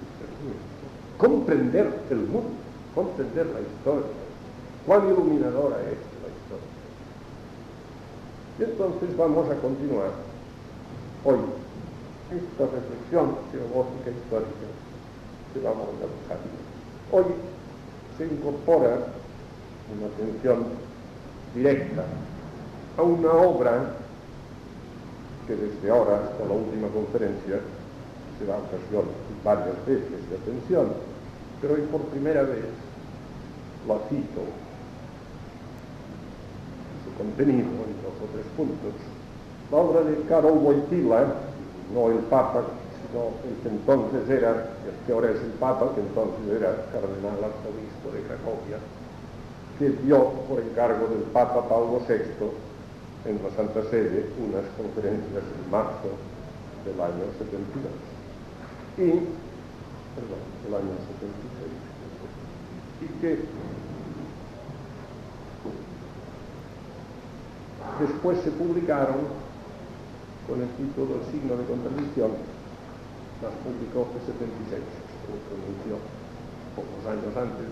[1.19, 2.49] comprender el mundo,
[2.95, 4.09] comprender la historia,
[4.87, 6.73] cuán iluminadora es la historia.
[8.59, 10.11] Y entonces vamos a continuar
[11.25, 11.41] hoy
[12.33, 14.69] esta reflexión teológica histórica
[15.53, 16.39] que vamos a realizar.
[17.13, 17.25] Hoy
[18.17, 18.97] se incorpora
[19.93, 20.65] una atención
[21.55, 22.05] directa
[22.97, 23.95] a una obra
[25.47, 27.61] que desde ahora hasta la última conferencia
[28.39, 29.05] será ocasión
[29.45, 30.93] varias veces de atención,
[31.61, 32.65] pero hoy por primera vez
[33.89, 34.43] la cito,
[37.05, 38.95] su contenido en dos o tres puntos,
[39.71, 41.25] la obra de Karol Wojtyla,
[41.95, 42.63] no el Papa,
[43.09, 47.41] sino el que entonces era, el que ahora es el Papa, que entonces era cardenal
[47.43, 48.79] arzobispo de Cracovia,
[49.79, 52.72] que dio por encargo del Papa Pablo VI
[53.25, 56.11] en la Santa Sede unas conferencias en marzo
[56.85, 57.93] del año 72
[58.99, 59.11] y,
[60.19, 61.93] perdón, del año 76
[63.03, 63.39] y que
[68.01, 69.27] después se publicaron
[70.47, 72.31] con el título El signo de contradicción,
[73.43, 76.03] las publicó en 76, se pronunció
[76.75, 77.67] pocos años antes,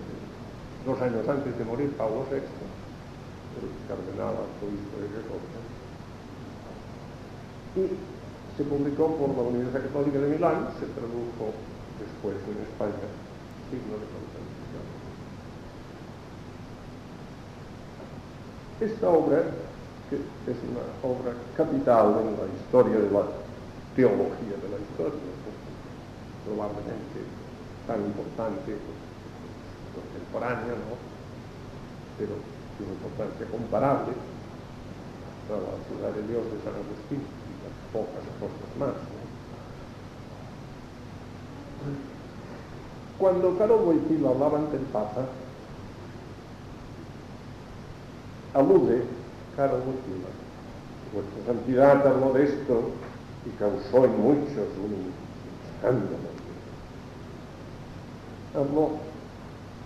[0.85, 2.39] dos años antes de morir Pablo VI,
[3.59, 5.11] el cardenal arzobispo de
[7.71, 7.87] y
[8.57, 11.55] se publicó por la Universidad Católica de Milán, se tradujo
[11.99, 13.07] después en España,
[13.71, 14.85] signo de contradicción.
[18.81, 19.39] Esta obra,
[20.09, 20.15] que
[20.51, 23.23] es una obra capital en la historia de la
[23.95, 25.31] teología de la historia,
[26.43, 27.23] probablemente
[27.87, 28.75] tan importante
[29.95, 30.95] contemporánea, ¿no?
[32.17, 32.35] pero
[32.89, 34.13] importancia comparable
[35.49, 38.95] a la ciudad de Dios de San Agustín y las pocas cosas más.
[43.17, 45.25] Cuando Caro Boitil hablaba ante el Papa,
[48.53, 49.03] alude,
[49.55, 50.25] Caro Boitil,
[51.13, 52.89] vuestra santidad habló de esto
[53.45, 55.11] y causó en muchos un
[55.75, 56.31] escándalo.
[58.55, 58.89] Habló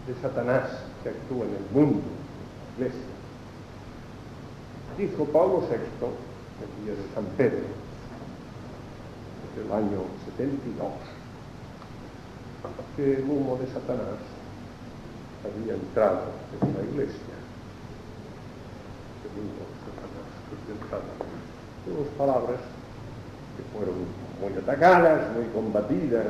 [0.07, 0.69] de Satanás
[1.03, 2.01] que actúa en el mundo,
[2.77, 3.01] iglesia.
[4.97, 7.65] Dijo Pablo VI, el día de San Pedro,
[9.55, 10.01] del año
[10.37, 10.91] 72,
[12.95, 14.19] que el humo de Satanás
[15.43, 16.23] había entrado
[16.61, 17.35] en la iglesia.
[19.23, 21.03] El humo de Satanás había entrado.
[21.87, 22.59] Dos palabras
[23.55, 23.95] que fueron
[24.41, 26.25] muy atacadas, muy combatidas,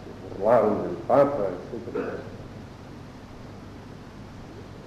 [0.00, 2.31] se burlaron del Papa, etc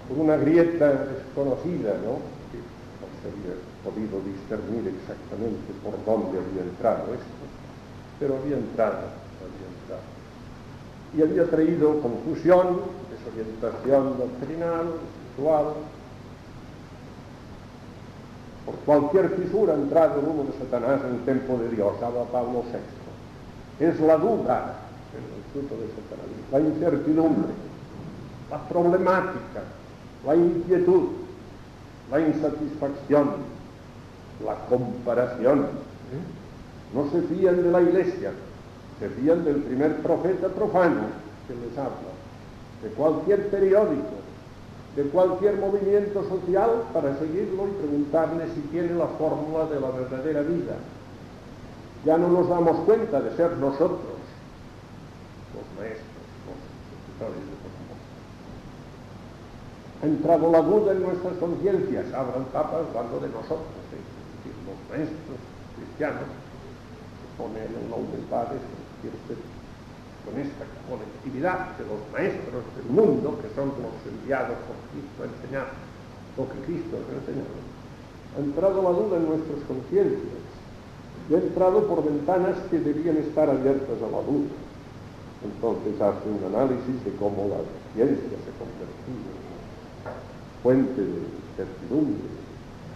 [0.08, 2.22] por una grieta desconocida, ¿no?
[2.52, 2.60] que
[3.02, 7.44] no se había podido discernir exactamente por dónde había entrado esto,
[8.20, 9.10] pero había entrado,
[9.42, 10.06] había entrado.
[11.16, 14.88] Y había traído confusión, desorientación doctrinal,
[15.36, 15.74] espiritual.
[18.66, 22.24] Por cualquier fisura ha entrado el humo de Satanás en el templo de Dios, habla
[22.32, 23.86] Pablo VI.
[23.86, 24.76] Es la duda
[25.14, 27.54] el fruto de Satanás, la incertidumbre,
[28.50, 29.62] la problemática,
[30.26, 31.04] la inquietud,
[32.12, 33.30] la insatisfacción,
[34.44, 35.68] la comparación.
[36.94, 38.32] No se fían de la iglesia,
[39.00, 41.02] se fían del primer profeta profano
[41.48, 42.14] que les habla,
[42.82, 44.16] de cualquier periódico,
[44.96, 50.42] de cualquier movimiento social para seguirlo y preguntarle si tiene la fórmula de la verdadera
[50.42, 50.76] vida.
[52.06, 54.16] Ya no nos damos cuenta de ser nosotros
[55.56, 56.06] los maestros,
[56.46, 56.60] los
[56.96, 57.75] escritores de
[60.06, 64.80] entrado la duda en nuestras conciencias, habla el Papa hablando de nosotros, es decir, los
[64.90, 65.40] maestros
[65.76, 68.58] cristianos, se pone en nombre del Padre,
[70.26, 75.30] con esta colectividad de los maestros del mundo, que son los enviados por Cristo a
[75.30, 75.68] enseñar
[76.36, 77.62] lo que Cristo ha enseñado,
[78.36, 80.44] ha entrado la duda en nuestras conciencias
[81.30, 84.50] y ha entrado por ventanas que debían estar abiertas a la duda.
[85.46, 87.62] Entonces hace un análisis de cómo la
[87.94, 89.25] ciencia se convertía
[90.66, 91.22] fuente de
[91.54, 92.26] incertidumbre,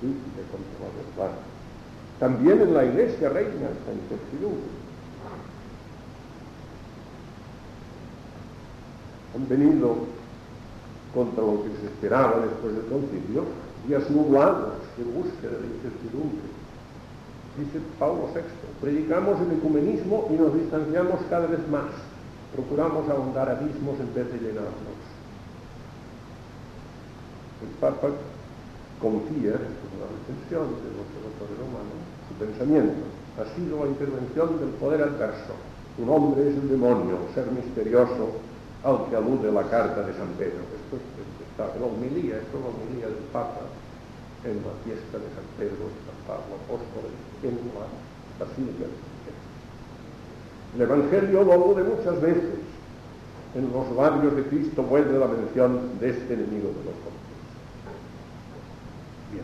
[0.01, 1.37] crítica contra la verdad.
[2.19, 4.73] También en la iglesia reina esta incertidumbre.
[9.35, 9.97] Han venido
[11.13, 13.45] contra lo que se esperaba después del concilio
[13.87, 16.49] días nublados de búsqueda de incertidumbre.
[17.55, 18.41] Dice Pablo VI,
[18.81, 21.93] predicamos el ecumenismo y nos distanciamos cada vez más.
[22.51, 24.98] Procuramos ahondar abismos en vez de llenarlos.
[27.61, 28.09] El Papa
[29.01, 31.93] confía, en la reflexión del observatorio romano,
[32.27, 33.03] su pensamiento.
[33.39, 35.55] Ha sido la intervención del poder adverso.
[35.97, 38.39] Un hombre es el demonio, ser misterioso
[38.83, 40.63] al que alude la carta de San Pedro.
[40.71, 40.95] Esto
[41.51, 43.67] está en la homilía, esto es la homilía del Papa
[44.43, 47.11] en la fiesta de San Pedro San Pablo Apóstol
[47.43, 47.83] en la
[48.39, 48.87] Basílica
[50.75, 52.55] El Evangelio lo alude muchas veces.
[53.55, 57.29] En los labios de Cristo vuelve la mención de este enemigo de los hombres.
[59.33, 59.43] Bien.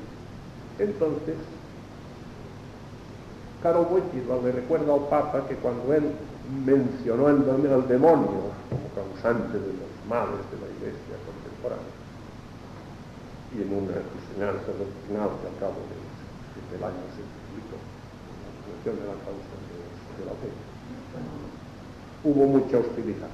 [0.79, 1.35] Entonces,
[3.63, 6.11] Karol Wojtyla le recuerda al Papa que cuando él
[6.65, 11.95] mencionó el, el demonio como causante de los males de la Iglesia contemporánea,
[13.55, 16.05] y en una enseñanza doctrinal que al cabo de
[16.71, 19.77] del año se publicó, la solución de la causa de,
[20.19, 20.49] de la fe,
[22.25, 23.29] hubo mucha hostilidad.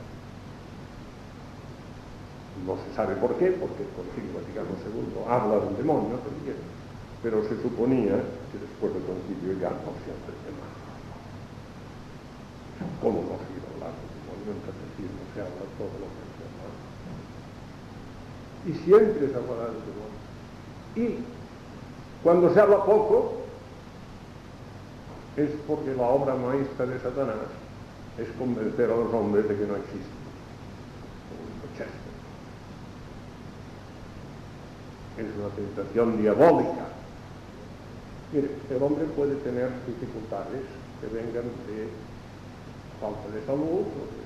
[2.67, 6.59] No se sabe por qué, porque el Concilio Vaticano II habla del demonio también,
[7.23, 8.17] pero se suponía
[8.51, 10.65] que después del concilio ya no se hace tema.
[13.01, 14.57] ¿Cómo no se iba a hablar demonio?
[14.57, 16.81] En catecismo se habla todo lo que se habla.
[18.65, 20.17] Y siempre se habla del demonio.
[20.95, 21.23] Y
[22.23, 23.41] cuando se habla poco,
[25.37, 27.49] es porque la obra maestra de Satanás
[28.17, 30.21] es convencer a los hombres de que no existe.
[35.17, 36.90] Es una tentación diabólica.
[38.33, 40.61] El hombre puede tener dificultades
[41.01, 41.89] que vengan de
[43.01, 44.21] falta de salud, o de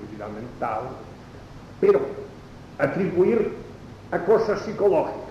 [0.00, 0.82] debilidad mental,
[1.80, 2.00] pero
[2.78, 3.52] atribuir
[4.10, 5.28] a cosas psicológicas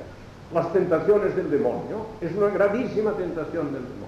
[0.54, 4.08] las tentaciones del demonio es una gravísima tentación del demonio.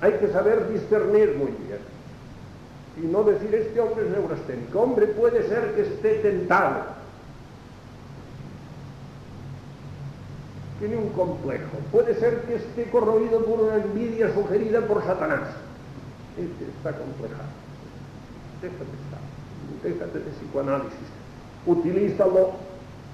[0.00, 1.80] Hay que saber discernir muy bien
[3.02, 4.80] y no decir este hombre es neurasténico.
[4.80, 6.97] Hombre puede ser que esté tentado.
[10.78, 11.78] Tiene un complejo.
[11.90, 15.48] Puede ser que esté corroído por una envidia sugerida por Satanás.
[16.36, 17.50] Este está complejado.
[18.62, 19.20] Déjate estar.
[19.82, 21.08] Déjate de psicoanálisis.
[21.66, 22.52] Utilízalo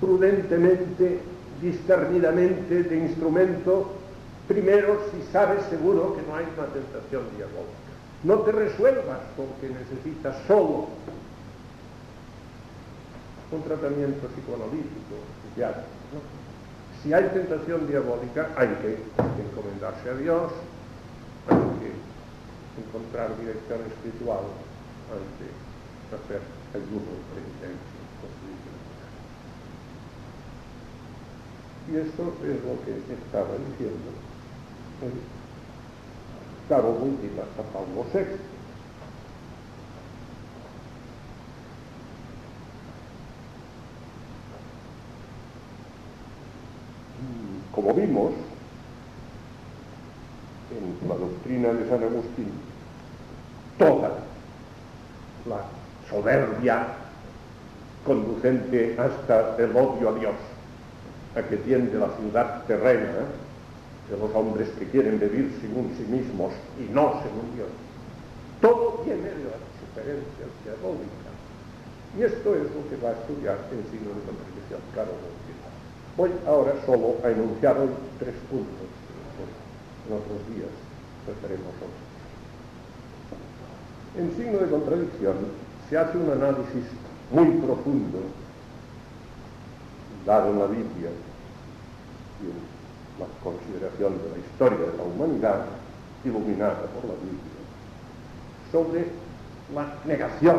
[0.01, 1.21] prudentemente,
[1.62, 3.93] discernidamente de instrumento,
[4.47, 7.85] primero si sabes seguro que no hay una tentación diabólica.
[8.23, 10.89] No te resuelvas porque necesitas solo
[13.53, 15.93] un tratamiento psicoanalítico, psiquiátrico.
[17.05, 20.52] Si hay tentación diabólica, hay que encomendarse a Dios,
[21.46, 21.92] hay que
[22.80, 24.40] encontrar dirección espiritual,
[25.12, 25.52] hay que
[26.16, 26.40] hacer
[26.72, 27.94] ayuno, penitencia.
[31.92, 34.09] Y esto es lo que estaba diciendo
[35.02, 35.12] el
[36.70, 38.53] Caro Wojtyla hasta Pablo VI.
[47.72, 48.33] Como vimos
[50.70, 52.53] en la doctrina de San Agustín,
[53.79, 54.11] toda
[55.49, 55.61] la
[56.09, 56.87] soberbia
[58.07, 60.35] conducente hasta el odio a Dios
[61.37, 63.27] a que tiende la ciudad terrena
[64.09, 67.68] de los hombres que quieren vivir según sí mismos y no según Dios.
[68.61, 71.31] Todo viene de la sugerencia diabólica.
[72.16, 75.11] Y esto es lo que va a estudiar en signo de contradicción, claro.
[76.17, 77.77] Voy ahora solo a enunciar
[78.19, 78.87] tres puntos.
[80.07, 80.71] En otros días
[81.27, 82.05] trataremos otros.
[84.17, 85.35] En signo de contradicción
[85.91, 86.85] se hace un análisis
[87.33, 88.19] muy profundo
[90.25, 91.11] dado en la Biblia
[92.41, 92.75] y en
[93.19, 95.67] la consideración de la historia de la humanidad,
[96.25, 97.61] iluminada por la Biblia,
[98.71, 99.07] sobre
[99.75, 100.59] la negación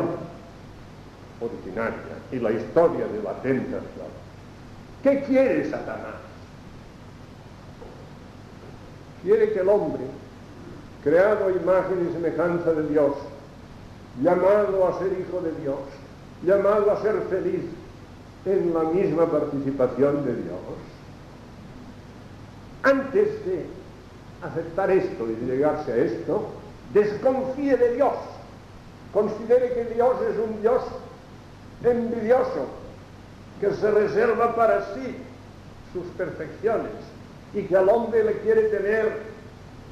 [1.40, 4.15] originaria y la historia de la tentación.
[5.02, 6.16] ¿Qué quiere Satanás?
[9.22, 10.02] Quiere que el hombre,
[11.02, 13.12] creado a imagen y semejanza de Dios,
[14.22, 15.78] llamado a ser hijo de Dios,
[16.44, 17.62] llamado a ser feliz,
[18.46, 20.60] en la misma participación de Dios,
[22.84, 23.66] antes de
[24.40, 26.46] aceptar esto y de llegarse a esto,
[26.94, 28.12] desconfíe de Dios,
[29.12, 30.82] considere que Dios es un Dios
[31.82, 32.66] envidioso,
[33.60, 35.16] que se reserva para sí
[35.92, 36.92] sus perfecciones
[37.54, 39.22] y que al hombre le quiere tener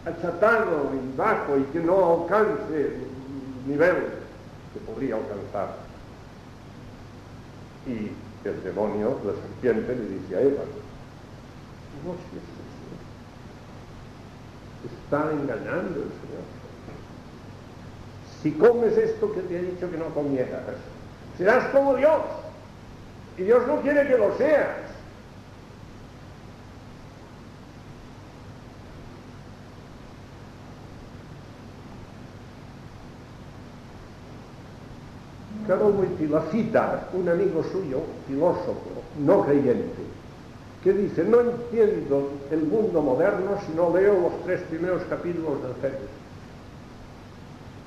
[0.05, 3.07] achatado y bajo y que no alcance el
[3.67, 3.97] nivel
[4.75, 5.77] que podría alcanzar.
[7.87, 8.11] Y
[8.47, 10.63] el demonio, la serpiente, le dice a Eva,
[12.05, 12.95] no si es eso.
[15.03, 16.45] Está engañando el Señor.
[18.43, 20.61] Si comes esto que te he dicho que no comieras,
[21.39, 22.21] serás como Dios.
[23.37, 24.85] Y Dios no quiere que lo seas.
[35.67, 35.95] Carol
[36.31, 40.03] la cita un amigo suyo, filósofo, no creyente,
[40.83, 45.75] que dice, no entiendo el mundo moderno si no leo los tres primeros capítulos del
[45.77, 46.11] Génesis.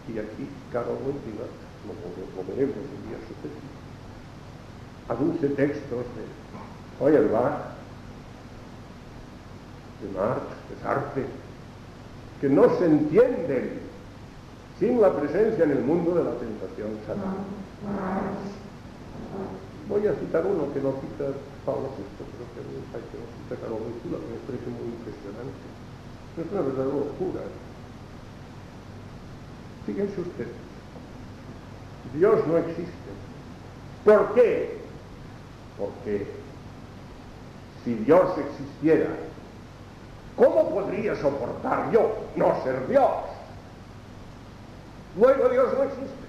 [0.07, 3.66] Y aquí Carol lo, lo, veremos en día sucesivo,
[5.09, 6.23] aduce textos de
[6.99, 7.77] Feuerbach,
[10.01, 11.25] de Marx, de Sartre,
[12.41, 13.79] que no se entienden
[14.79, 17.57] sin la presencia en el mundo de la tentación satánica.
[19.89, 21.31] Voy a citar uno que no cita
[21.65, 25.65] Pablo VI, pero que me parece cita Carlos que me parece muy impresionante.
[26.37, 27.41] Es una verdadera locura.
[29.85, 30.49] Fíjense ustedes,
[32.13, 33.09] Dios no existe.
[34.03, 34.76] ¿Por qué?
[35.77, 36.27] Porque
[37.83, 39.07] si Dios existiera,
[40.35, 43.11] ¿cómo podría soportar yo no ser Dios?
[45.17, 46.27] Luego Dios no existe.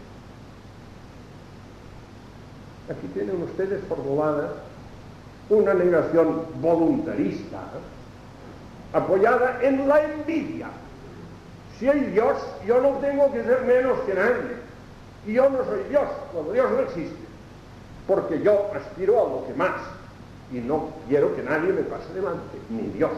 [2.91, 4.55] Aquí tienen ustedes formulada
[5.51, 7.59] una negación voluntarista
[8.93, 10.69] apoyada en la envidia.
[11.79, 12.37] Si hay Dios,
[12.67, 14.59] yo no tengo que ser menos que nadie.
[15.27, 17.28] Y yo no soy Dios, cuando Dios no existe.
[18.09, 19.83] Porque yo aspiro a lo que más.
[20.51, 23.13] Y no quiero que nadie me pase delante, ni Dios.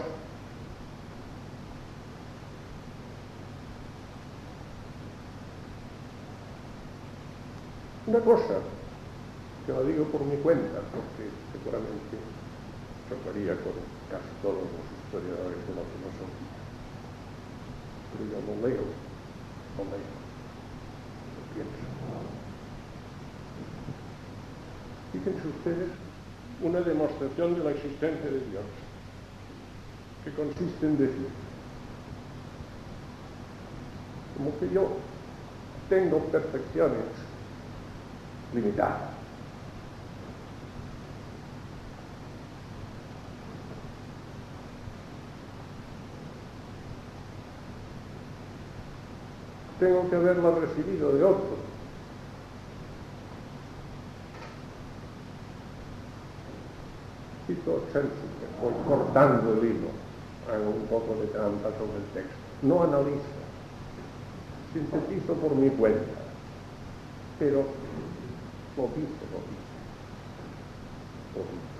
[8.09, 8.55] Una cosa
[9.64, 12.18] que lo digo por mi cuenta, porque seguramente
[13.09, 13.78] chocaría con
[14.11, 16.51] casi todos los historiadores de la filosofía.
[18.11, 18.82] Pero yo no leo,
[19.78, 20.11] no leo,
[21.30, 22.39] no pienso.
[25.12, 25.88] Fíjense ustedes
[26.62, 28.64] una demostración de la existencia de Dios,
[30.24, 31.28] que consiste en decir,
[34.36, 34.88] como que yo
[35.88, 37.06] tengo perfecciones
[38.54, 39.11] limitadas,
[49.80, 51.24] tengo que haberla recibido de
[57.51, 57.82] Cito
[58.62, 59.88] voy cortando el hilo,
[60.48, 62.36] hago un poco de trampa sobre el texto.
[62.62, 63.26] No analizo,
[64.72, 66.20] sintetizo por mi cuenta,
[67.40, 67.64] pero
[68.76, 69.74] lo dice, lo dice,
[71.34, 71.70] lo dice.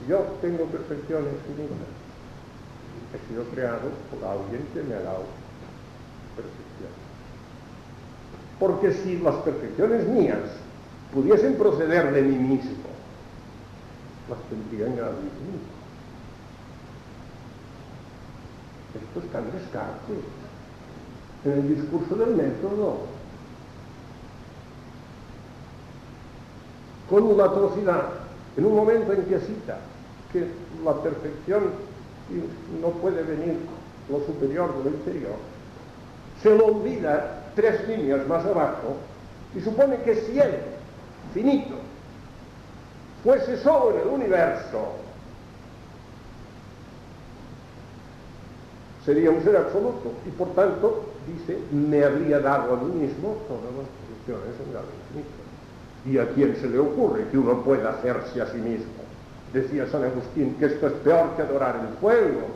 [0.00, 1.76] Si yo tengo perfecciones finitas,
[3.14, 5.26] he sido creado por alguien que me ha dado
[6.34, 6.90] perfección.
[8.58, 10.40] Porque si las perfecciones mías
[11.14, 12.95] pudiesen proceder de mí mismo,
[14.28, 15.76] las tendrían ya mismo.
[18.94, 20.24] Esto está en Descartes,
[21.44, 22.98] en el discurso del método,
[27.10, 28.04] con la atrocidad,
[28.56, 29.78] en un momento en que cita
[30.32, 30.48] que
[30.84, 31.64] la perfección
[32.80, 33.58] no puede venir
[34.10, 35.36] lo superior de lo inferior,
[36.42, 38.96] se lo olvida tres líneas más abajo
[39.54, 40.56] y supone que si él,
[41.32, 41.74] finito,
[43.26, 44.92] fuese solo en el universo,
[49.04, 53.64] sería un ser absoluto y por tanto, dice, me habría dado a mí mismo todas
[53.74, 55.42] las posiciones en grado infinito.
[56.06, 58.94] ¿Y a quién se le ocurre que uno pueda hacerse a sí mismo?
[59.52, 62.46] Decía San Agustín que esto es peor que adorar el fuego,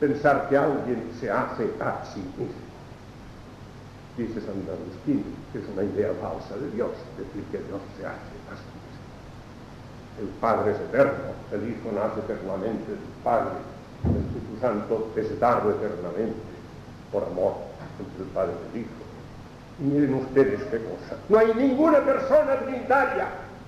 [0.00, 2.72] pensar que alguien se hace a sí mismo.
[4.16, 8.34] Dice San Agustín que es una idea falsa de Dios, decir que Dios se hace
[8.50, 8.81] a sí mismo.
[10.20, 13.52] El Padre es eterno, el Hijo nace eternamente del Padre,
[14.04, 16.36] el Espíritu Santo es dado eternamente
[17.10, 17.54] por amor
[17.98, 19.02] entre el Padre y el Hijo.
[19.80, 21.16] Y miren ustedes qué cosa.
[21.28, 23.26] No hay ninguna persona trinitaria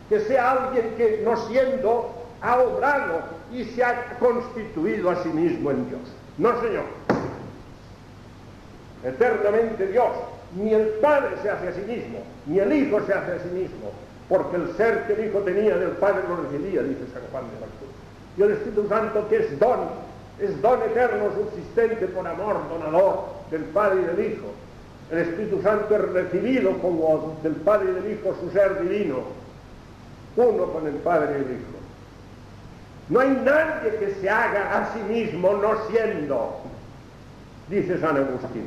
[0.08, 3.20] que sea alguien que no siendo ha obrado
[3.52, 6.02] y se ha constituido a sí mismo en Dios.
[6.36, 6.84] No, Señor.
[9.02, 10.12] Eternamente Dios.
[10.56, 13.48] Ni el Padre se hace a sí mismo, ni el Hijo se hace a sí
[13.48, 13.90] mismo,
[14.34, 17.60] porque el ser que el Hijo tenía del Padre lo recibía, dice San Juan de
[17.60, 17.66] la.
[18.36, 19.78] Y el Espíritu Santo que es don,
[20.40, 24.46] es don eterno subsistente por amor, donador del Padre y del Hijo.
[25.12, 29.18] El Espíritu Santo es recibido como del Padre y del Hijo su ser divino,
[30.36, 31.74] uno con el Padre y el Hijo.
[33.10, 36.56] No hay nadie que se haga a sí mismo no siendo,
[37.68, 38.66] dice San Agustín,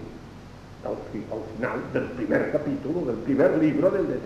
[0.86, 0.95] al,
[1.57, 4.20] final del primer capítulo, del primer libro del de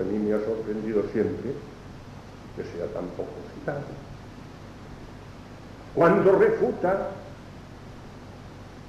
[0.00, 1.52] A mí me ha sorprendido siempre
[2.56, 3.80] que sea tan poco citado.
[5.94, 7.08] Cuando refuta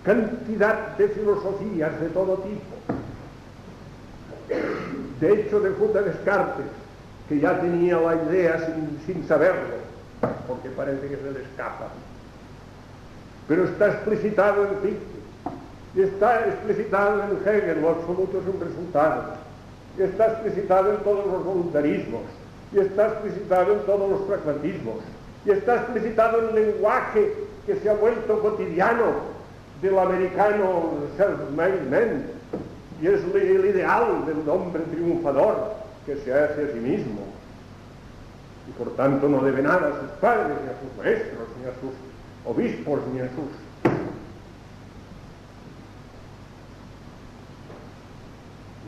[0.04, 2.96] cantidad de filosofías de todo tipo,
[5.20, 6.66] de hecho, refuta Descartes,
[7.28, 8.74] que ya tenía la idea
[9.06, 9.76] sin, saberlo,
[10.48, 11.90] porque parece que se le escapa.
[13.48, 15.20] Pero está explicitado en Fichte,
[15.96, 19.39] y está explicitado en Hegel, lo absoluto es un resultado.
[20.00, 22.22] Y está explicitado en todos los voluntarismos,
[22.72, 24.96] y está explicitado en todos los pragmatismos,
[25.46, 27.34] y está explicitado en el lenguaje
[27.66, 29.40] que se ha vuelto cotidiano
[29.82, 32.24] del americano self-made man,
[33.02, 35.74] y es el ideal del hombre triunfador
[36.06, 37.22] que se hace a sí mismo,
[38.70, 41.74] y por tanto no debe nada a sus padres, ni a sus maestros, ni a
[41.82, 41.94] sus
[42.46, 43.70] obispos, ni a sus...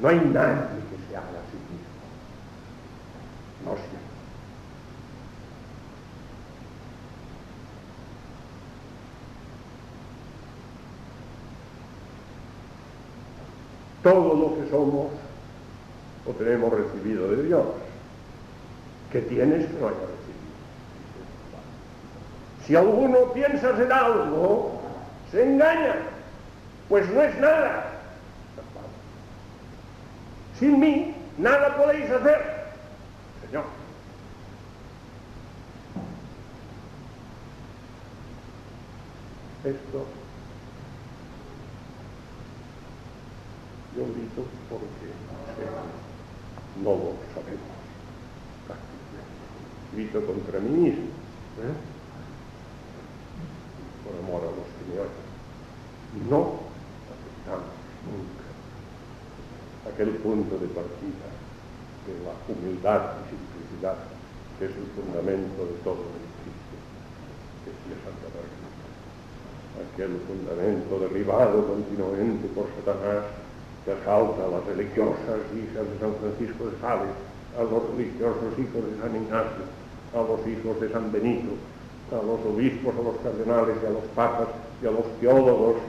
[0.02, 1.92] No hay nadie que se haga a sí mismo.
[3.64, 4.12] Siempre.
[14.04, 15.08] Todo lo que somos
[16.26, 17.66] lo tenemos recibido de Dios.
[19.12, 20.22] ¿Qué tienes que no haya recibido?
[22.66, 24.82] Si alguno piensa ser algo,
[25.32, 25.96] se engaña,
[26.90, 27.86] pues no es nada.
[30.60, 32.61] Sin mí, nada podéis hacer,
[33.52, 33.66] Señor.
[39.66, 40.06] Esto
[43.98, 45.12] yo grito porque
[46.82, 47.68] no lo sabemos
[49.94, 51.76] grito contra mí mismo, ¿eh?
[54.06, 56.30] por amor a los oyen.
[56.30, 56.62] No
[57.12, 57.68] aceptamos
[58.08, 61.51] nunca aquel punto de partida
[62.08, 63.98] de la humildad y simplicidad
[64.62, 66.76] que es el fundamento de todo el Cristo,
[67.66, 68.86] que es Santa Margarita.
[69.82, 73.26] Aquel fundamento derribado continuamente por Satanás
[73.86, 77.18] que asalta a las religiosas hijas de San Francisco de Sales,
[77.58, 79.66] a los religiosos hijos de San Ignacio,
[80.14, 81.58] a los hijos de San Benito,
[82.14, 84.50] a los obispos, a los cardenales y a los papas
[84.82, 85.82] y a los teólogos.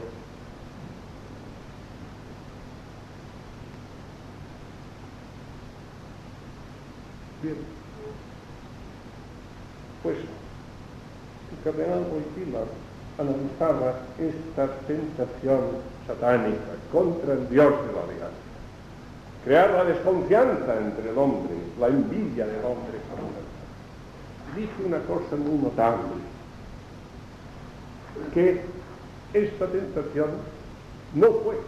[7.43, 7.57] Bien,
[10.03, 12.61] pues el cardenal Wojtyla
[13.19, 15.61] analizaba esta tentación
[16.07, 18.37] satánica contra el Dios de la alianza,
[19.45, 23.43] crear la desconfianza entre el hombre, la envidia del hombre contra
[24.57, 26.05] dice una cosa muy notable,
[28.35, 28.61] que
[29.33, 30.31] esta tentación
[31.15, 31.59] no fue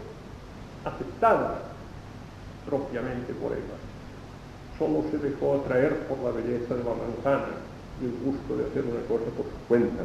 [0.85, 1.61] aceptada
[2.65, 3.84] propiamente por ella,
[4.77, 7.55] solo se dejó atraer por la belleza de la manzana
[8.01, 10.03] y el gusto de hacer una cosa por su cuenta,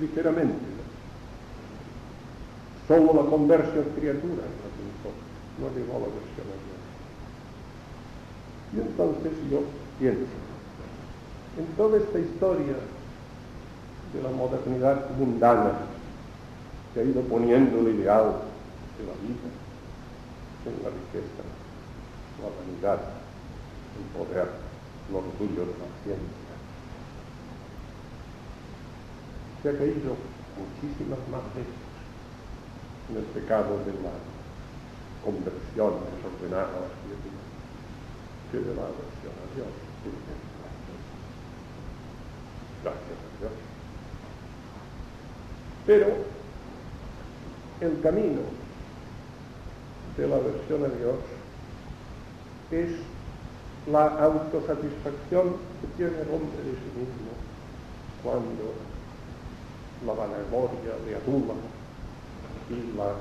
[0.00, 0.72] ligeramente.
[2.88, 4.42] Solo la conversión criatura
[5.60, 6.82] no llegó a la versión a Dios.
[8.74, 9.60] Y entonces yo
[9.98, 10.26] pienso,
[11.58, 12.74] en toda esta historia
[14.12, 15.72] de la modernidad mundana
[16.92, 18.36] que ha ido poniendo el ideal
[18.98, 19.48] de la vida
[20.66, 21.42] en la riqueza,
[22.42, 23.00] la vanidad,
[23.96, 24.48] el poder,
[25.08, 26.54] el orgullo de la ciencia.
[29.62, 30.16] Se ha caído
[30.58, 31.80] muchísimas más veces
[33.10, 34.14] en el pecado de la
[35.24, 36.90] conversión desordenada
[38.50, 39.92] que de la aversión a Dios
[42.82, 43.52] gracias a Dios.
[45.86, 46.06] Pero
[47.80, 48.42] el camino
[50.16, 51.16] de la versión a Dios
[52.72, 52.90] es
[53.90, 57.32] la autosatisfacción que tiene el hombre de sí mismo
[58.22, 58.74] cuando
[60.06, 61.54] la vanagloria le adula
[62.70, 63.14] y la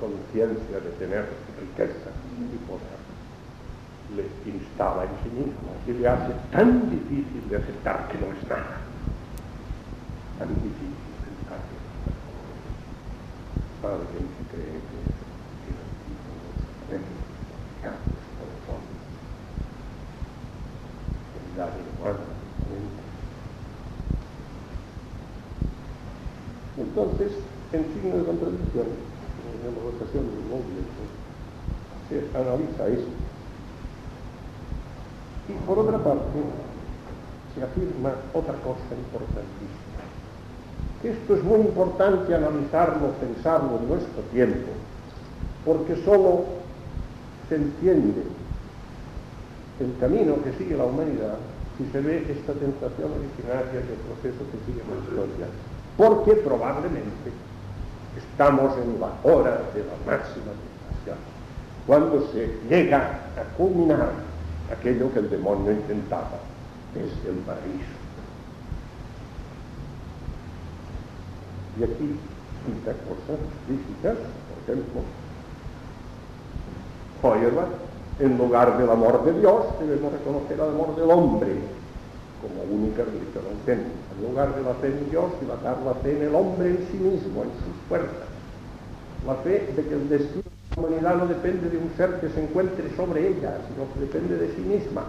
[0.00, 1.28] conciencia de tener
[1.60, 3.04] riqueza y poder
[4.12, 8.48] le instala en sí mismo y le hace tan difícil de aceptar que no es
[8.48, 8.76] nada.
[10.38, 13.94] Tan difícil de aceptar que no es nada.
[13.94, 14.98] Alguien que cree que
[16.84, 17.04] es el
[18.36, 18.92] por el fondo,
[21.56, 22.24] la humana,
[26.76, 27.30] Entonces,
[27.72, 31.02] en signo de contradicción, en la votación del movimiento,
[32.08, 33.24] se analiza esto
[35.48, 36.40] y por otra parte,
[37.54, 39.84] se afirma otra cosa importantísima,
[41.04, 44.70] esto es muy importante analizarlo, pensarlo en nuestro tiempo,
[45.64, 46.44] porque solo
[47.48, 48.22] se entiende
[49.80, 51.36] el camino que sigue la humanidad
[51.76, 55.46] si se ve esta tentación originaria y el proceso que sigue la historia,
[55.96, 57.32] porque probablemente
[58.16, 61.18] estamos en la hora de la máxima tentación,
[61.86, 62.98] cuando se llega
[63.36, 64.12] a culminar
[64.72, 66.38] aquello que el demonio intentaba
[66.94, 67.93] desde el paraíso.
[71.78, 72.16] Y aquí
[72.66, 75.02] cita cosas físicas, por ejemplo,
[77.20, 77.68] Feuerbach,
[78.20, 81.50] en lugar del amor de Dios, debemos reconocer el amor del hombre
[82.40, 83.96] como única religión auténtica.
[84.16, 86.96] En lugar de la fe en Dios, dilatar la fe en el hombre en sí
[86.98, 88.28] mismo, en sus fuerzas.
[89.26, 92.28] La fe de que el destino de la humanidad no depende de un ser que
[92.28, 95.04] se encuentre sobre ella, sino que depende de sí misma.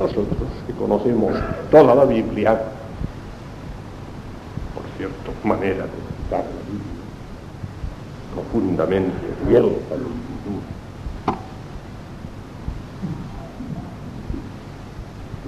[0.00, 1.34] Nosotros que conocemos
[1.70, 2.58] toda la Biblia,
[4.74, 5.90] por cierto, manera de
[6.24, 7.04] citar la Biblia,
[8.34, 9.12] profundamente
[9.46, 10.64] fiel a Escritura,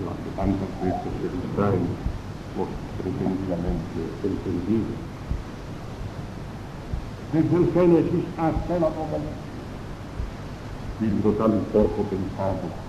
[0.04, 1.86] la que tantas veces se distraen
[2.54, 2.68] por
[3.00, 4.92] pretendidamente entendido.
[7.32, 9.32] Desde el Génesis hasta la Apocalipsis,
[11.00, 12.81] libro tan poco pensado,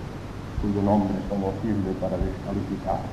[0.64, 3.04] cuyo nombre solo sirve para descalificar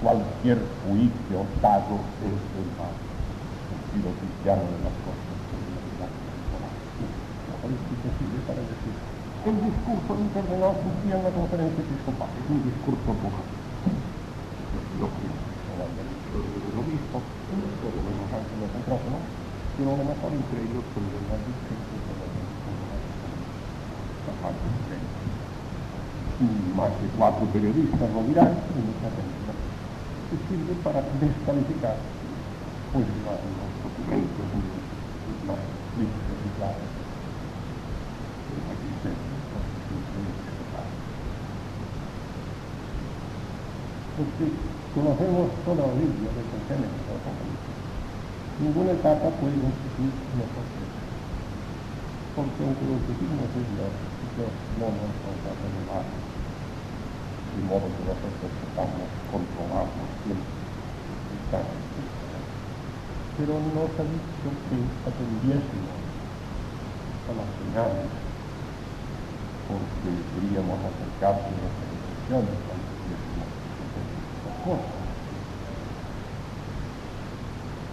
[0.00, 0.56] cualquier
[0.88, 2.96] juicio dado desde el mal,
[3.68, 5.36] sentido cristiano de las cosas.
[7.52, 8.96] La sirve para decir,
[9.52, 13.44] el discurso internacional surgía en la conferencia episcopal, es un discurso poco.
[14.96, 19.20] Lo que el obispo, por lo menos antes de micrófono,
[19.76, 21.20] tiene lo mejor entre ellos de
[24.24, 25.22] la parte de
[26.92, 29.32] más de cuatro periodistas lo dirán, y mucha gente
[30.32, 31.96] que sirve para descalificar
[32.92, 34.48] pues, la, los documentos
[35.44, 35.60] más
[35.96, 36.88] lícitos y claros
[38.48, 39.40] de la existencia
[44.12, 44.44] Porque
[44.92, 47.76] conocemos toda la Biblia desde el Génesis al Apocalipsis.
[48.60, 51.02] Ninguna etapa puede constituir mejor que esa.
[52.36, 53.92] Porque aunque los signos es Dios,
[54.36, 56.31] Dios no nos va a revelar
[57.52, 60.62] de modo que nosotros podamos controlarnos siempre.
[63.36, 66.00] Pero nos ha dicho que atendiésemos
[67.28, 68.08] a las señales,
[69.68, 74.96] porque queríamos acercarse a nuestras reflexiones cuando tuviésemos estas cosas.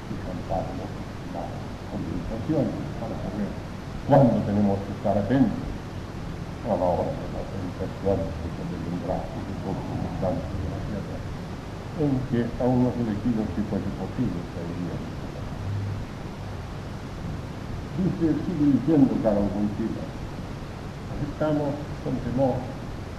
[0.08, 0.90] Y cantábamos
[1.36, 1.52] las
[1.92, 3.52] conversaciones para saber
[4.08, 5.68] cuándo tenemos que estar atentos
[6.64, 7.29] a la hora
[7.60, 11.18] meditaciones que se vendrá de todos los instantes de la tierra,
[12.00, 15.04] en que aún los elegidos si fuese posible caerían.
[18.00, 20.06] Dice, sigue diciendo Carol Wojtyla,
[21.20, 22.64] estamos con temor,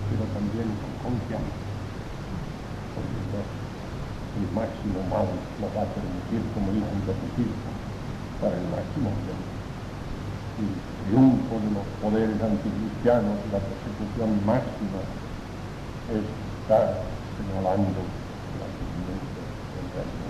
[0.09, 1.61] pero también con confianza,
[2.97, 3.45] porque Dios,
[4.41, 5.29] el máximo mal
[5.61, 7.71] lo va a permitir, como dice el catecismo,
[8.41, 9.60] para el máximo bien
[10.61, 10.69] el
[11.09, 15.01] triunfo de los poderes anticristianos y la persecución máxima
[16.13, 17.01] está
[17.41, 18.01] señalando
[18.61, 20.29] la tendencia del reino.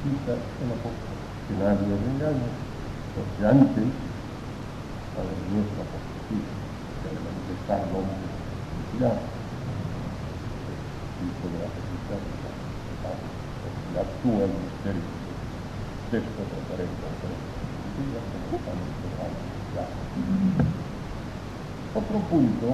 [0.00, 2.48] Quizá en la que nadie os engañe,
[3.12, 3.92] porque antes,
[5.12, 6.48] a la nuestra perspectiva,
[7.04, 8.24] de manifestar el hombre
[8.72, 9.20] cristiano,
[11.18, 12.20] hijo de la persecución,
[13.60, 15.17] porque actúa el misterio
[16.10, 16.88] Después trataré
[21.94, 22.68] Otro punto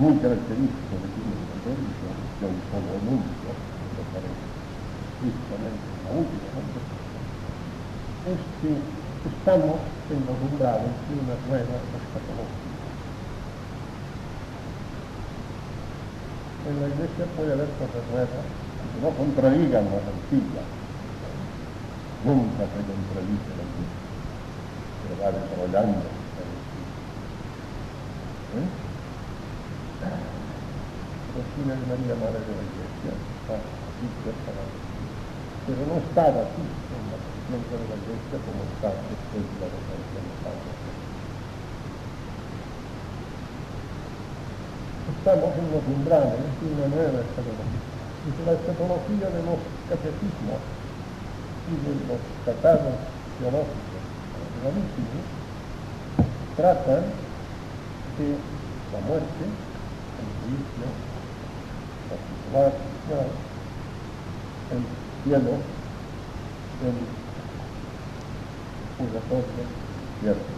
[0.00, 4.28] muy característico de quienes de religión, que hoy todo el mundo lo trataré
[5.16, 6.60] justamente la última
[8.26, 8.70] es que
[9.32, 9.80] estamos
[10.12, 12.76] en los umbrales de una nueva escatología.
[16.68, 18.44] En la iglesia puede haber cosas nuevas
[18.92, 20.75] que no contradigan las antiguas,
[22.26, 24.02] nunca se contradice la iglesia,
[25.06, 26.26] pero va desarrollando
[28.56, 28.66] ¿Eh?
[31.36, 34.72] Cristina de María, Madre de la Iglesia, está así preparada.
[35.68, 39.68] Pero no estaba así en la presencia de la Iglesia como está después de la
[39.68, 40.70] resurrección de Pablo.
[45.20, 47.82] Estamos en los umbrales de una nueva escatología.
[48.24, 49.60] Dice la escatología de los
[49.90, 50.75] catecismos
[51.66, 52.94] y de los tratados
[53.38, 54.02] teológicos
[54.62, 55.26] gravísimos
[56.56, 57.04] tratan
[58.16, 58.28] de
[58.92, 59.44] la muerte,
[60.16, 60.86] el juicio,
[62.52, 62.72] la
[64.72, 64.82] el
[65.24, 65.54] cielo,
[66.82, 66.98] el
[68.96, 69.64] purgatorio,
[70.20, 70.52] cierto.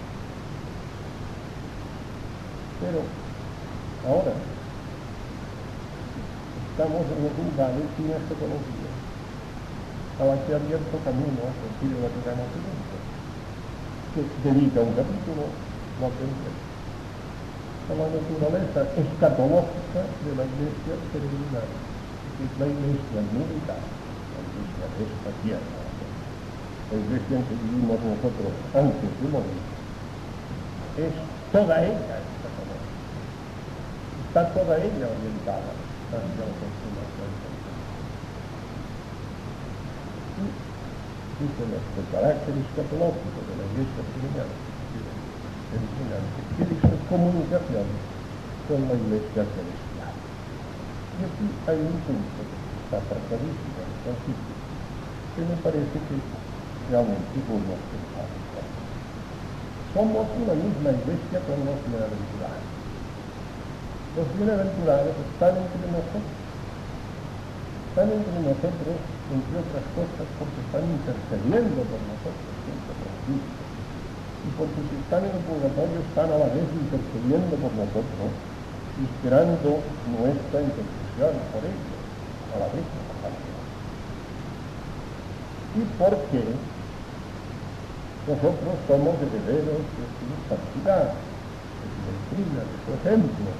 [2.80, 3.00] Pero
[4.06, 4.32] ahora
[6.70, 8.97] estamos en los umbrales sin escatología
[10.18, 12.90] estaba aquí abierto camino al Concilio Vaticano II,
[14.18, 16.50] que dedica un capítulo pensé.
[17.86, 24.86] a la naturaleza escatológica de la iglesia peregrina, que es la iglesia militar, la iglesia
[24.90, 29.62] de esta tierra, la iglesia en que vivimos nosotros antes de morir,
[30.98, 31.14] es
[31.54, 33.18] toda ella escatológica,
[34.26, 35.70] está toda ella orientada
[36.10, 37.57] hacia la consumación
[41.38, 44.42] dice el carácter escatológico de la iglesia peregrina
[46.58, 47.86] que dice comunicación
[48.66, 50.14] con la iglesia celestial.
[51.14, 54.54] Y aquí hay un punto que está tratadísimo en el principio,
[55.36, 56.16] que me parece que
[56.90, 58.28] realmente podemos pensar.
[59.94, 62.66] Somos una misma iglesia con los bienaventurados.
[64.18, 66.34] Los bienaventurados están entre nosotros.
[67.88, 68.96] Están entre nosotros,
[69.28, 73.62] entre otras cosas, porque están intercediendo por nosotros, con Cristo
[74.38, 78.30] y porque si están en el purgatorio están a la vez intercediendo por nosotros
[79.04, 79.78] esperando
[80.10, 82.02] nuestra intercesión por ellos,
[82.54, 82.82] a la vez
[85.76, 86.42] Y porque
[88.26, 93.50] nosotros somos herederos de su santidad, de su doctrina, de su ejemplo,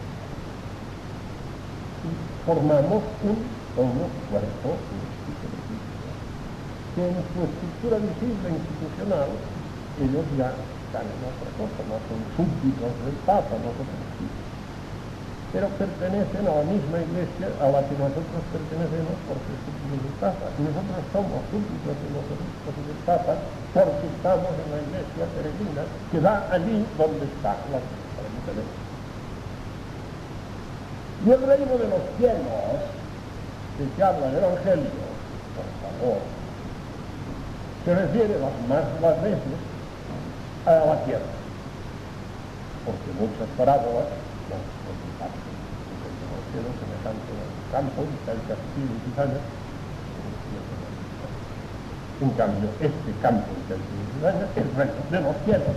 [2.03, 2.11] y
[2.45, 3.39] formamos un
[3.77, 5.08] solo cuerpo, un
[6.99, 9.31] que en su estructura visible institucional
[10.03, 13.87] ellos ya están en otra cosa, no son súbditos del Papa, no son
[15.49, 20.45] pero pertenecen a la misma iglesia a la que nosotros pertenecemos porque súbditos del Papa.
[20.59, 26.19] Nosotros somos súbditos de los obispos y del porque estamos en la iglesia peregrina que
[26.19, 28.83] da allí donde está la iglesia.
[31.23, 32.75] Y el reino de los cielos,
[33.79, 34.99] que habla el Evangelio,
[35.55, 36.38] por favor,
[37.85, 39.59] se refiere las más las veces
[40.67, 41.33] a la tierra.
[42.85, 44.07] Porque muchas parábolas
[46.53, 49.43] cielos semejante al campo, y está el castillo y cizaña.
[52.21, 55.77] En cambio, este campo y cizaña es el reino de los cielos.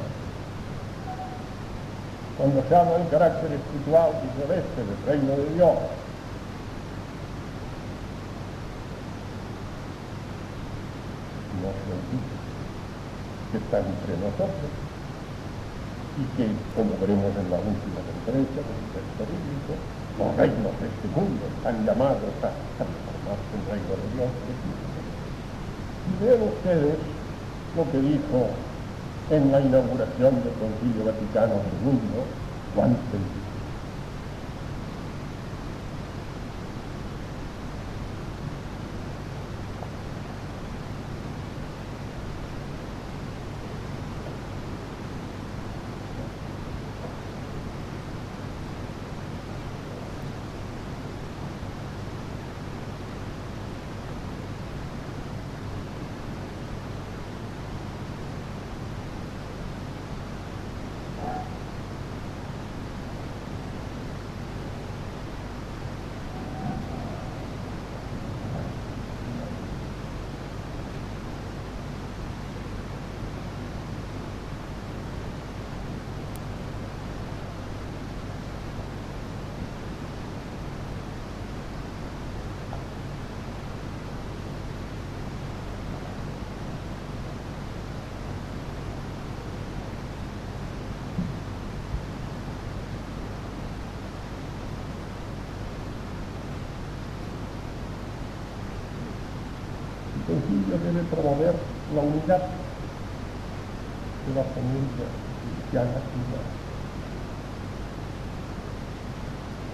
[2.38, 5.76] Cuando se habla en carácter espiritual y celeste del reino de Dios,
[11.70, 12.36] olvide
[13.52, 14.72] que está entre nosotros
[16.18, 16.46] y que,
[16.76, 19.74] como veremos en la última conferencia del texto bíblico,
[20.20, 24.32] los reinos de este mundo están llamados a transformarse en reino de Dios
[26.08, 26.98] Y vean ustedes
[27.76, 28.40] lo que dijo
[29.30, 32.02] en la inauguración del Concilio Vaticano II
[32.76, 33.51] Juan XXIV.
[100.92, 101.56] Debe promover
[101.96, 102.44] la unidad
[104.28, 105.08] de la familia
[105.40, 106.04] cristiana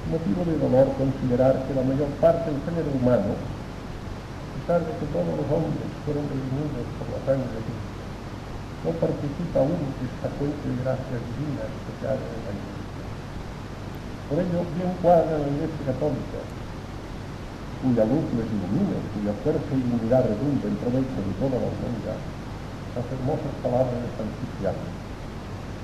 [0.08, 5.06] Motivo de dolor considerar que la mayor parte del género humano, a pesar de que
[5.12, 8.04] todos los hombres fueron redimidos por la sangre de Cristo,
[8.88, 13.04] no participa aún de esta fuente de gracias divinas que se en la iglesia.
[14.32, 16.40] Por ello, bien cuadra la iglesia católica
[17.82, 22.20] cuya luz les ilumina, cuya fuerza y dignidad redunda en provecho de toda la humanidad,
[22.98, 24.84] las hermosas palabras de San Cristiano.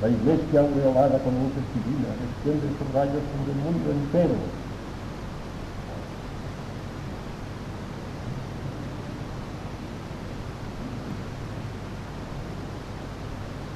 [0.02, 4.36] La iglesia aureolada con luces divinas extiende sus rayos sobre el mundo entero.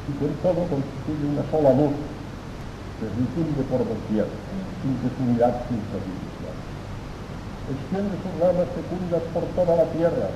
[0.07, 1.95] Y con todo constituye una sola luz
[2.97, 4.25] que difunde por doquier,
[4.81, 6.46] sin unidad, sin sabiduría
[7.67, 10.31] extiende sus ramas fecundas por toda la tierra,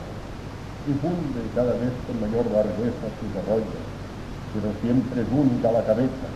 [0.84, 3.84] difunde cada vez con mayor largueza sus arroyos,
[4.52, 6.28] pero siempre es única la cabeza,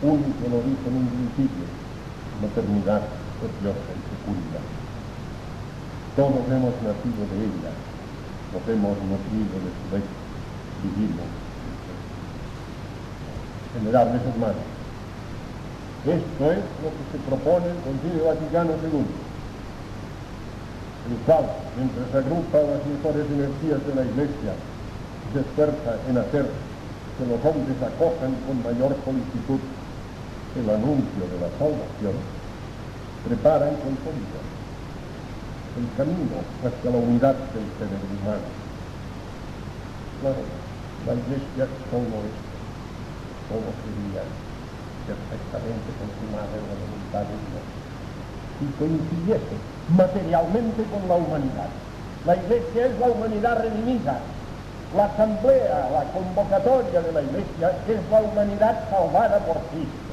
[0.00, 1.66] único lo dijo en un principio,
[2.40, 3.04] maternidad
[3.36, 4.60] preciosa y fecunda.
[6.16, 7.72] Todos hemos nacido de ella,
[8.56, 10.16] nos hemos nutrido de su leche,
[10.80, 11.28] vivimos.
[13.76, 14.66] Venerables hermanos,
[16.00, 19.29] esto es lo que se propone el Concilio Vaticano II,
[21.08, 24.52] el cual, mientras agrupa las mejores energías de la Iglesia,
[25.32, 29.60] se esfuerza en hacer que los hombres acojan con mayor solicitud
[30.60, 32.16] el anuncio de la salvación,
[33.24, 34.40] prepara y consolida
[35.78, 36.36] el camino
[36.66, 38.48] hacia la unidad del género humano.
[40.20, 40.42] Claro,
[41.06, 42.36] la Iglesia solo es,
[43.48, 44.22] solo sería
[45.08, 47.64] perfectamente consumada en la voluntad de Dios
[48.60, 51.68] y coincidiese materialmente con la humanidad.
[52.26, 54.18] La Iglesia es la humanidad redimida.
[54.94, 60.10] La asamblea, la convocatoria de la Iglesia es la humanidad salvada por Cristo.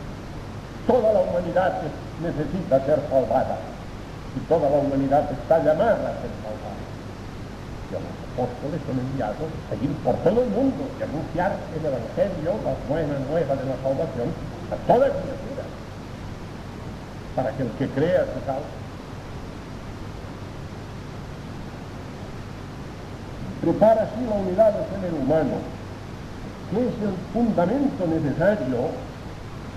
[0.88, 1.82] Toda la humanidad
[2.22, 3.58] necesita ser salvada
[4.38, 6.78] y toda la humanidad está llamada a ser salvada.
[7.90, 8.04] Y los
[8.38, 13.18] apóstoles son enviados a ir por todo el mundo y anunciar el Evangelio, la buena
[13.28, 14.30] nueva de la salvación,
[14.72, 15.64] a toda criatura,
[17.36, 18.87] para que el que crea se salve.
[23.68, 25.60] Prepara así la unidad del género humano,
[26.72, 28.96] que es el fundamento necesario,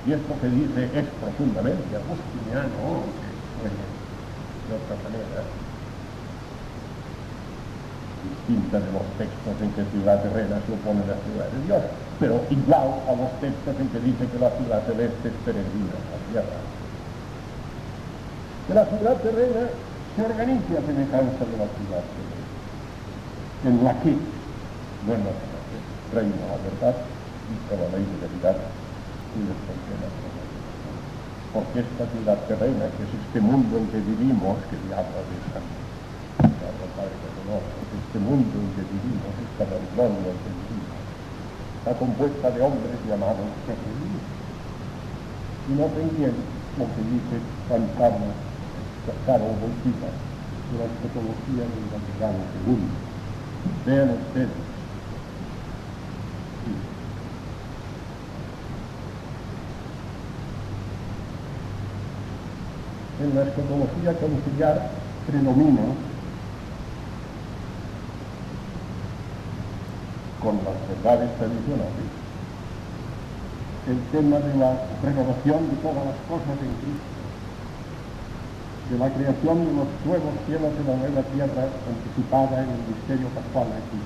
[0.06, 3.02] y esto que dice es profundamente agustiniano,
[3.66, 5.42] de otra manera,
[8.22, 11.82] distinta de los textos en que ciudad terrena se opone a la ciudad de Dios
[12.20, 16.04] pero igual a los textos en que dice que la ciudad celeste es peregrina a
[16.12, 16.60] la tierra.
[18.68, 19.66] Que la ciudad terrena
[20.14, 22.39] se organiza a semejanza de la ciudad celeste,
[23.64, 24.16] en la que,
[25.04, 25.32] no en la
[26.16, 28.56] reina la verdad y la ley de verdad
[29.36, 29.60] y les
[31.52, 35.66] Porque esta ciudad terrena, que es este mundo en que vivimos, que habla de San
[36.96, 41.00] Padre de este mundo en que vivimos, esta Babilonia en que vivimos,
[41.78, 44.24] está compuesta de hombres llamados peregrinos.
[45.68, 46.34] Y no bien
[46.78, 47.36] lo que dice
[47.68, 48.34] Juan Carlos
[49.26, 53.09] Carlos Bautista de la escatología del Vaticano II.
[53.86, 54.48] Vean ustedes.
[63.20, 64.90] En la escatología conciliar
[65.26, 65.82] predomina
[70.42, 72.08] con las verdades tradicionales,
[73.88, 77.19] el tema de la renovación de todas las cosas en Cristo,
[78.90, 83.28] de la creación de los nuevos cielos y la nueva tierra anticipada en el misterio
[83.28, 84.02] pascual aquí.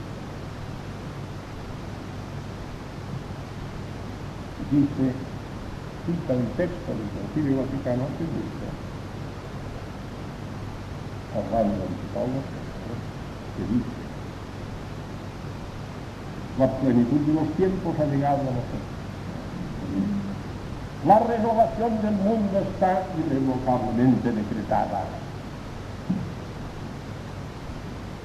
[4.70, 5.12] Dice,
[6.04, 8.44] cita el texto del Concilio Vaticano II,
[11.32, 12.40] hablando de Pablo
[13.56, 14.04] que dice,
[16.58, 18.94] la plenitud de los tiempos ha llegado a nosotros.
[21.06, 25.04] La renovación del mundo está irrevocablemente decretada.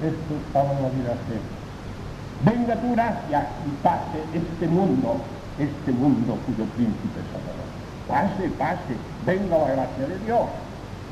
[0.00, 1.14] Esto estaba en la vida
[2.42, 5.16] Venga tu gracia y pase este mundo,
[5.58, 8.08] este mundo cuyo príncipe es.
[8.08, 10.48] Pase, pase, venga la gracia de Dios.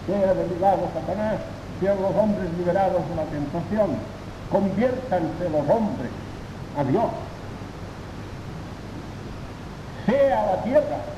[0.06, 1.36] Sea derribado Satanás,
[1.80, 3.90] sean los hombres liberados de la tentación.
[4.50, 6.10] Conviértanse los hombres
[6.78, 7.10] a Dios,
[10.06, 11.17] sea la tierra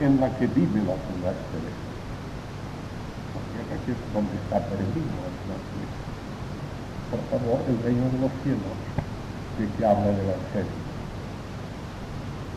[0.00, 1.92] en la que vive la ciudad celeste.
[3.34, 6.02] La tierra que es donde está la ciudad celeste.
[7.10, 8.76] Por favor, el reino de los cielos,
[9.58, 10.80] de que habla el Evangelio,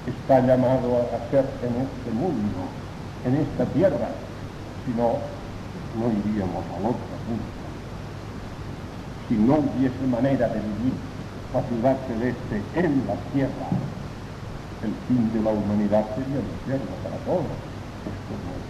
[0.08, 2.70] está llamado a ser en este mundo,
[3.26, 4.10] en esta tierra,
[4.86, 5.20] si no,
[6.00, 7.56] no iríamos al otro mundo
[9.28, 10.94] si no hubiese manera de vivir
[11.54, 13.70] la ciudad celeste en la tierra,
[14.86, 17.50] el fin de la humanidad sería el infierno para todos.
[18.06, 18.66] Esto no es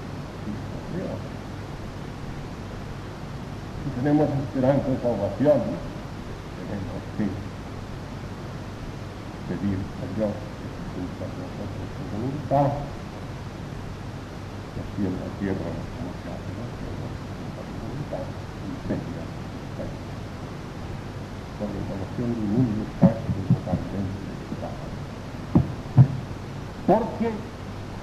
[0.95, 1.20] Dios.
[3.84, 5.59] Si tenemos esperanza de salvación,
[6.55, 7.28] tenemos que
[9.51, 12.72] pedir a Dios que se cumpla nosotros su voluntad,
[14.72, 18.80] que así en la tierra como se hace la tierra, su voluntad, y
[21.59, 24.24] por la información del mundo está totalmente.
[26.88, 27.31] Porque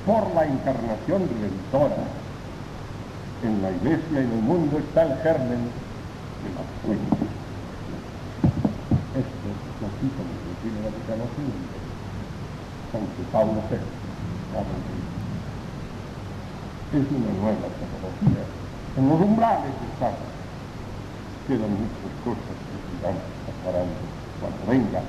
[0.05, 2.03] por la encarnación redentora
[3.45, 5.71] en la iglesia y en el mundo está el germen
[6.43, 7.23] de la fuente.
[9.15, 11.55] Esto lo cita el Concilio Vaticano II,
[12.95, 13.79] aunque Pablo VI
[16.93, 18.45] es una nueva tecnología.
[18.97, 20.29] En los umbrales estamos.
[21.47, 24.03] Quedan muchas cosas que se aclarando
[24.39, 25.07] cuando vengan,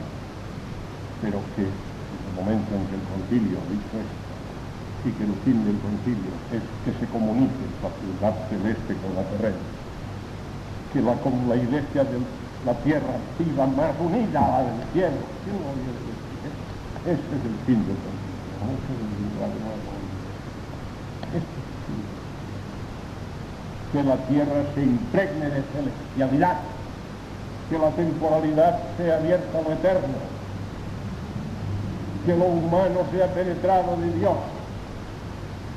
[1.21, 1.92] pero que en
[2.35, 4.23] momento en que el concilio dicho esto,
[5.05, 9.23] y que el fin del concilio es que se comunique la ciudad celeste con la
[9.35, 9.63] terrena,
[10.93, 12.17] que la, como la iglesia de
[12.65, 15.19] la tierra viva más unida a la del cielo.
[17.03, 18.33] Este es el fin del concilio.
[23.91, 26.57] Que la tierra se impregne de celestialidad,
[27.69, 30.32] que la temporalidad sea abierta a lo eterno,
[32.25, 34.37] que lo humano sea penetrado de Dios,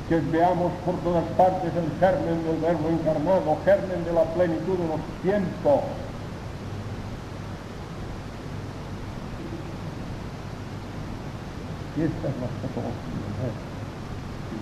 [0.09, 4.89] que veamos por todas partes el germen del verbo encarnado, germen de la plenitud de
[4.89, 5.81] los tiempos.
[11.97, 13.17] Y esta es la fotografía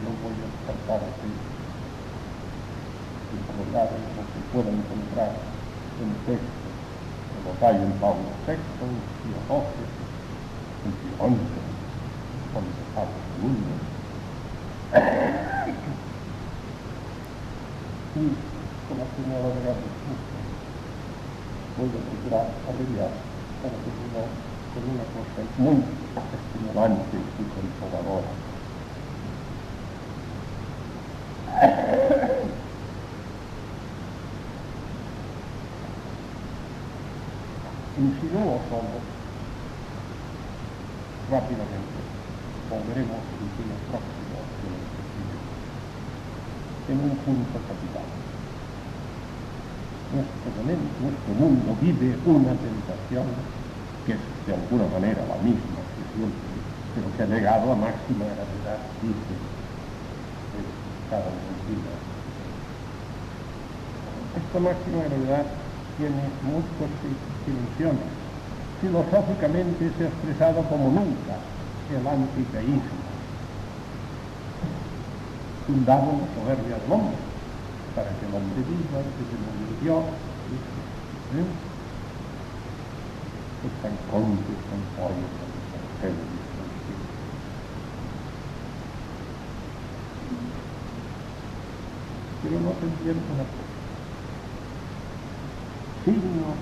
[0.05, 1.33] no voy a tratar así
[3.33, 5.33] y colgar lo que pueda encontrar
[6.01, 6.69] en texto
[7.33, 9.01] que los hay en Pablo VI, en
[9.49, 9.89] XII,
[10.85, 11.64] en Pío
[12.55, 13.75] XI, con Pablo II.
[18.15, 18.31] y
[18.89, 19.75] con la señora de la
[21.77, 23.11] voy a procurar abreviar
[23.61, 24.23] para que no
[24.75, 25.79] con una cosa muy
[26.35, 28.31] estimulante y consoladora.
[37.97, 38.99] Insinuo solo,
[41.31, 41.99] rápidamente,
[42.75, 44.25] volveremos en el próximo
[46.85, 48.05] en un punto capital.
[50.13, 50.49] Nuestro,
[51.01, 53.25] nuestro mundo vive una tentación
[54.05, 56.51] que es de alguna manera la misma que siempre,
[56.95, 59.35] pero que ha llegado a máxima gravedad, dice
[61.09, 61.33] cada
[64.37, 65.47] Esta máxima gravedad
[65.97, 66.91] tiene muchas
[67.49, 68.13] dimensiones.
[68.81, 71.54] Filosóficamente se ha expresado como nunca
[71.91, 73.05] el anticaísmo,
[75.67, 77.17] fundado en la soberbia del hombre,
[77.95, 80.05] para que el hombre viva, que se muere Dios.
[81.35, 81.49] ¿eh?
[83.65, 86.45] Están contes, están pollos, están
[92.45, 93.73] pero no se entiende una cosa.
[96.05, 96.53] Signo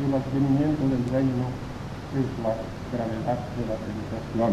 [0.00, 1.65] del advenimiento del reino
[2.14, 2.54] es la
[2.92, 4.52] gravedad de la tentación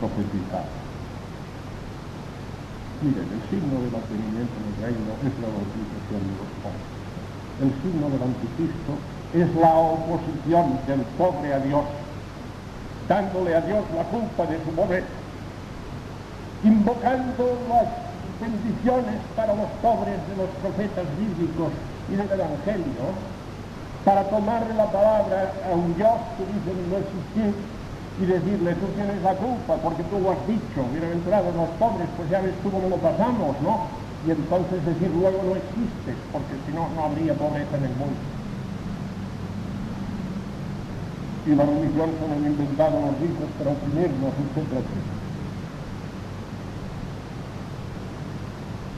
[0.00, 0.68] profetizada.
[3.00, 6.88] Miren, el signo del advenimiento del reino es la bautización de los pobres.
[7.64, 8.92] El signo del anticristo
[9.32, 11.84] es la oposición del pobre a Dios,
[13.08, 15.20] dándole a Dios la culpa de su pobreza
[16.62, 17.88] invocando las
[18.40, 21.72] bendiciones para los pobres de los profetas bíblicos
[22.08, 23.16] y del Evangelio,
[24.04, 27.54] para tomarle la palabra a un Dios que dice no existir
[28.20, 32.28] y decirle, tú tienes la culpa porque tú lo has dicho, bienaventurados los pobres, pues
[32.30, 33.88] ya ves tú cómo lo pasamos, ¿no?
[34.26, 38.20] Y entonces decir, luego no existes, porque si no, no habría pobreza en el mundo.
[41.46, 44.84] Y la religión se han inventado los ricos para oprimirnos, etcétera.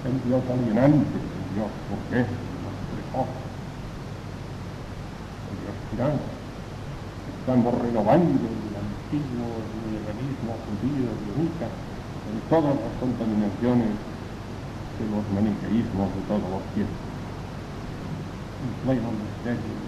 [0.04, 2.18] el Dios alienante, el Dios ¿por qué?
[2.18, 3.30] el Dios precoz,
[5.92, 6.18] tirano.
[7.40, 9.60] Estamos renovando el antiguo
[9.92, 17.04] liberalismo judío de Unica en todas las contaminaciones de los maniqueísmos de todos los tiempos.
[18.62, 19.82] En pleno misterio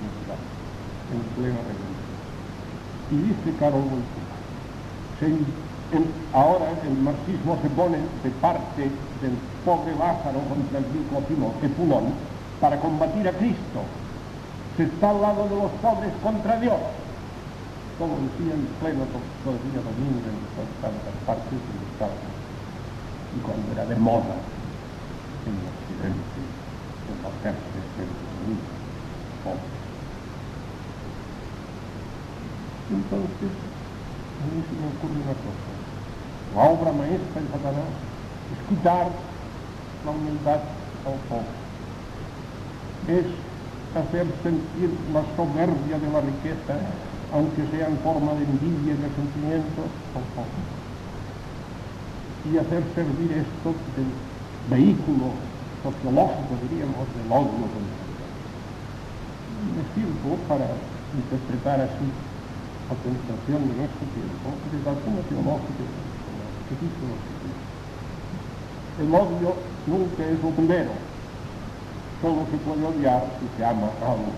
[1.13, 2.15] en plena revolución.
[3.11, 3.85] Y dice Carol
[6.33, 11.23] ahora el marxismo se pone de parte del pobre Lázaro contra el rico
[11.63, 12.13] Epulón
[12.61, 13.81] para combatir a Cristo.
[14.77, 16.79] Se está al lado de los pobres contra Dios.
[17.99, 19.07] Como decía el pleno
[19.45, 20.39] todavía domingo en
[20.83, 22.19] tantas partes del Estado.
[23.37, 24.35] Y cuando era de moda
[25.47, 26.39] en Occidente,
[27.07, 28.59] en la hacerse el
[29.45, 29.71] pobre.
[32.91, 35.75] Entonces, a mí se me ocurre una cosa
[36.55, 37.91] la obra maestra de Satanás
[38.53, 39.09] es quitar
[40.05, 40.61] la humildad
[41.05, 41.51] al pobre.
[43.09, 43.27] Es
[43.95, 46.75] hacer sentir la soberbia de la riqueza,
[47.33, 49.87] aunque sea en forma de envidia y de sentimiento,
[50.19, 50.63] al pobre.
[52.51, 54.11] Y hacer servir esto del
[54.69, 55.31] vehículo
[55.83, 57.71] sociológico, diríamos, del odio
[59.75, 60.67] Me sirvo para
[61.15, 62.07] interpretar así
[62.91, 65.85] la penetración de nuestro tiempo desde la teológica
[66.69, 67.05] que dice
[69.01, 69.57] El odio
[69.87, 70.51] nunca es lo
[72.21, 74.33] Solo se puede odiar si se ama algo.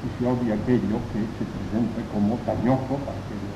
[0.00, 3.52] Y se odia aquello que se presenta como dañoso para aquello.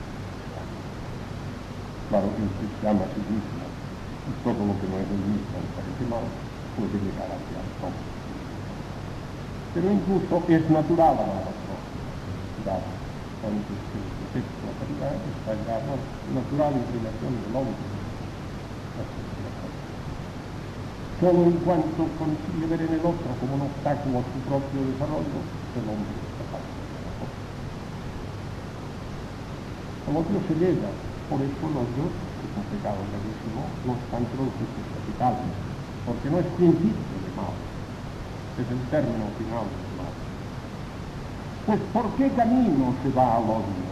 [2.10, 3.64] Claro que usted se ama a sí mismo
[4.24, 6.24] y todo lo que no es el mismo le parece mal,
[6.76, 7.96] puede llegar hacia el todo.
[9.74, 11.74] Pero incluso es natural a otro.
[12.64, 12.88] Claro,
[13.44, 13.78] antes
[14.32, 17.84] que la caridad está en la natural inclinación del hombre.
[21.20, 21.46] Solo
[22.18, 25.38] consigue ver en el otro como un obstáculo a su propio desarrollo,
[25.78, 25.94] la
[26.42, 27.38] cosa.
[30.10, 30.90] El odio se llega,
[31.30, 35.54] por eso el odio es un pecado gravísimo, no obstante los juicios capitales,
[36.04, 37.54] porque no es principio de mal,
[38.58, 40.14] es el término final del mal.
[41.64, 43.86] Pues ¿por qué camino se va al odio?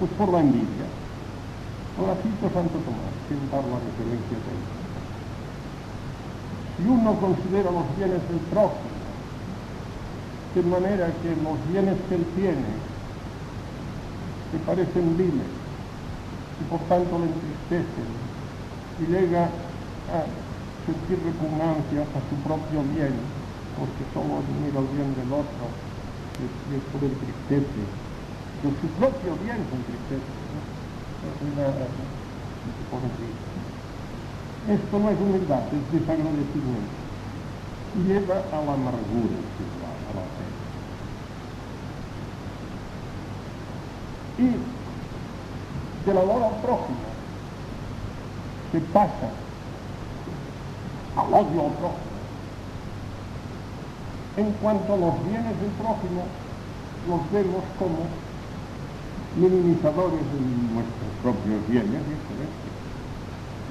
[0.00, 0.88] Pues por la envidia.
[2.00, 4.79] Ahora cito Santo Tomás, sin dar la referencia de él.
[6.80, 9.00] Si uno considera los bienes del prójimo,
[10.54, 12.72] de manera que los bienes que él tiene
[14.52, 15.52] le parecen viles
[16.58, 18.08] y por tanto le entristecen
[18.98, 20.24] y llega a
[20.86, 23.12] sentir repugnancia a su propio bien,
[23.76, 25.68] porque solo admira el bien del otro
[26.40, 27.84] y esto le entristece,
[28.64, 30.40] de su propio bien se entristece.
[34.68, 37.00] Esto no es humildad, es desagradecimiento.
[38.06, 39.38] Lleva a la amargura
[40.06, 40.46] a la fe.
[44.38, 47.10] Y del amor al prójimo
[48.72, 49.30] se pasa
[51.16, 52.10] al odio al prójimo.
[54.36, 56.24] En cuanto a los bienes del prójimo,
[57.08, 58.06] los vemos como
[59.36, 60.40] minimizadores de
[60.74, 62.02] nuestros propios bienes.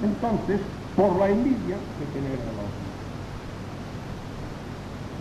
[0.03, 0.59] Entonces,
[0.99, 2.89] por la envidia se genera el odio.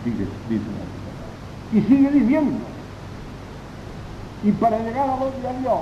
[0.02, 2.58] Sigue, dice la Y sigue diciendo.
[4.42, 5.80] Y para llegar al odio a Dios,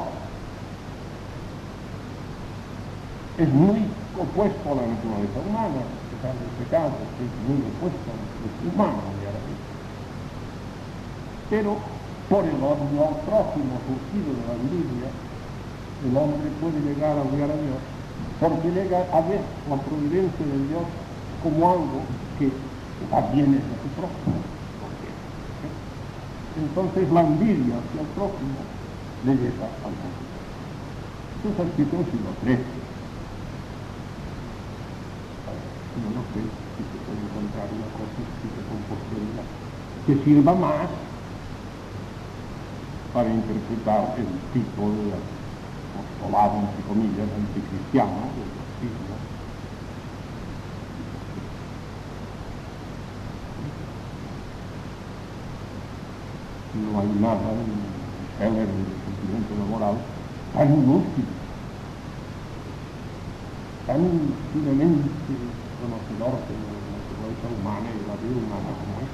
[3.38, 3.88] es muy
[4.20, 8.20] opuesto a la naturaleza humana, a pesar del pecado, que es muy opuesto a la
[8.20, 9.64] naturaleza humana, obviamente.
[11.48, 11.76] Pero
[12.28, 15.08] por el odio al prójimo surgido de la envidia,
[16.04, 17.95] el hombre puede llegar a odiar a Dios
[18.40, 20.84] porque llega a ver la providencia de Dios
[21.42, 22.00] como algo
[22.38, 22.50] que
[23.10, 24.36] también es de su prójimo.
[26.56, 28.60] Entonces la envidia hacia el prójimo
[29.24, 30.36] le lleva al prójimo.
[31.36, 32.86] Esto en el siglo XIII.
[35.96, 39.48] Yo no sé si se puede encontrar una cosa escrita con posterioridad
[40.06, 40.88] que sirva más
[43.12, 45.35] para interpretar el tipo de
[46.16, 49.16] apostolado, entre comillas, anticristiano del bautismo.
[56.76, 57.96] No hay nada en
[58.38, 59.96] Heller, en el sentimiento laboral,
[60.52, 61.24] tan inútil,
[63.86, 64.00] tan
[64.52, 65.08] finamente
[65.80, 69.10] conocedor de la naturaleza humana y de la vida humana como es.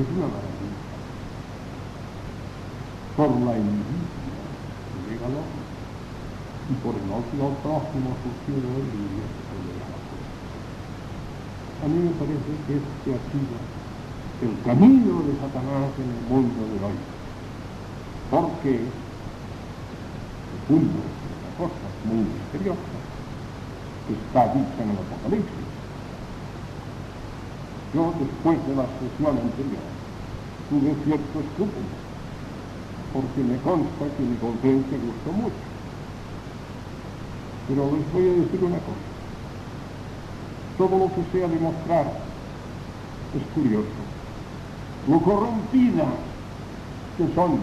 [0.00, 0.78] Es una maravilla.
[3.16, 4.08] Por la envidia
[5.08, 5.67] llega al hombre
[6.68, 10.12] y por el odio prójimo surgido de él y se puede llegar a la
[11.80, 13.56] A mí me parece que este ha sido
[14.44, 16.98] el camino de Satanás en el mundo de hoy.
[18.30, 22.98] Porque el mundo es una cosa muy misteriosa
[24.12, 25.68] está dicha en el Apocalipsis.
[27.94, 29.84] Yo, después de la sesión anterior,
[30.68, 31.92] tuve cierto escrúpulo,
[33.12, 35.67] porque me consta que mi conciencia gustó mucho.
[37.68, 39.06] Pero les voy a decir una cosa.
[40.78, 42.06] Todo lo que sea demostrar
[43.36, 43.86] es curioso.
[45.08, 46.06] Lo corrompida
[47.18, 47.60] que son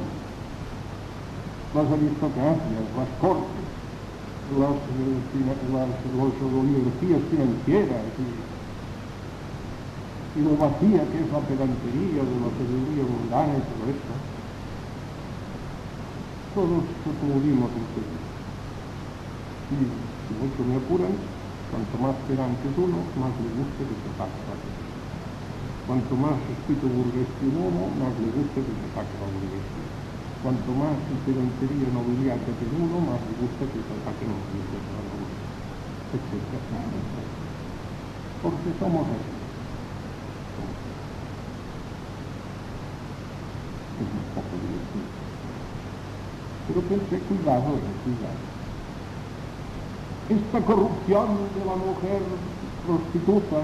[1.74, 3.66] las aristocracias, las cortes,
[4.60, 4.76] las,
[5.74, 8.22] las, las oligarquías financieras y,
[10.40, 14.14] y lo vacía que es la pedantería de la sabiduría mundana y todo esto.
[16.54, 18.25] Todos reproducimos en serio.
[19.70, 21.36] Si mucho me apuran,
[21.70, 24.60] cuanto más pedante es uno, más le gusta que se la
[25.86, 29.90] Cuanto más espíritu burgués tiene uno, más le gusta que se saque la burguesía.
[30.42, 34.78] Cuanto más pedantería nobiliaria tiene uno, más le gusta que se saque la nobleza,
[36.12, 36.62] etc.
[38.42, 39.36] Porque somos así.
[43.98, 45.10] Es un poco divertido.
[46.68, 48.65] Pero pensé, cuidado, eh, cuidado.
[50.30, 52.22] Esta corrupción de la mujer
[52.86, 53.62] prostituta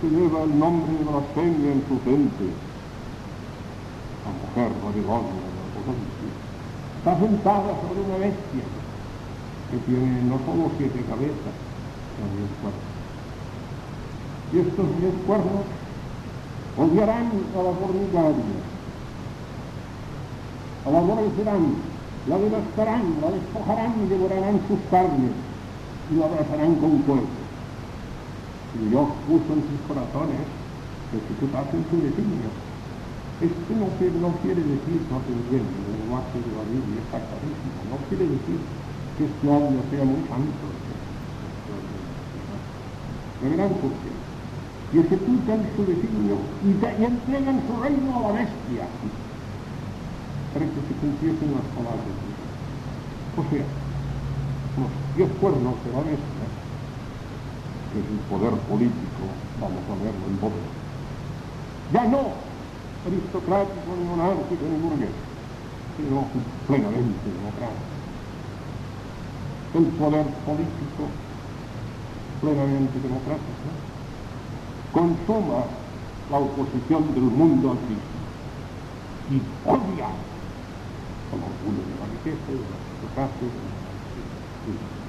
[0.00, 2.50] que lleva el nombre de blasfemia en su frente,
[4.24, 5.46] la mujer babilonia,
[5.86, 6.14] la
[6.98, 8.64] está sentada sobre una bestia
[9.70, 11.54] que tiene no solo siete cabezas,
[12.16, 12.94] sino diez cuernos.
[14.52, 15.64] Y estos diez cuernos
[16.78, 18.58] odiarán a la fornicaria,
[20.86, 21.76] a la aborrecerán,
[22.26, 25.43] la devastarán, la despojarán y devorarán sus carnes
[26.12, 27.28] la abrazarán con fuego.
[28.76, 30.44] Y Dios puso en sus corazones
[31.08, 32.50] que ejecutasen su designio.
[33.40, 37.78] Esto no, no quiere decir, no te entiendo, el lenguaje de la Biblia está clarísimo,
[37.90, 38.58] no quiere decir
[39.18, 40.66] que este odio sea muy santo.
[43.42, 44.12] Verán por qué.
[44.94, 48.86] Y ejecutan su designio y, y entregan su reino a la bestia
[50.54, 52.38] para que se cumpliesen las palabras de Dios.
[53.34, 53.66] O sea,
[54.78, 56.46] los diez cuernos de la bestia,
[57.92, 59.24] que es el poder político,
[59.60, 60.66] vamos a verlo en poder.
[61.92, 62.22] Ya no
[63.06, 65.14] aristocrático, ni monárquico, ni burgués,
[65.96, 66.26] sino
[66.66, 67.94] plenamente democrático.
[69.74, 71.04] El poder político
[72.40, 73.68] plenamente democrático
[74.92, 75.66] consuma
[76.30, 77.78] la oposición del mundo al
[79.30, 80.08] y odia
[81.30, 83.46] con orgullo de la riqueza, de la aristocracia,
[84.64, 85.03] y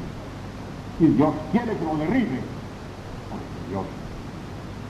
[0.99, 2.39] Dios quiere que lo derribe,
[3.29, 3.85] porque Dios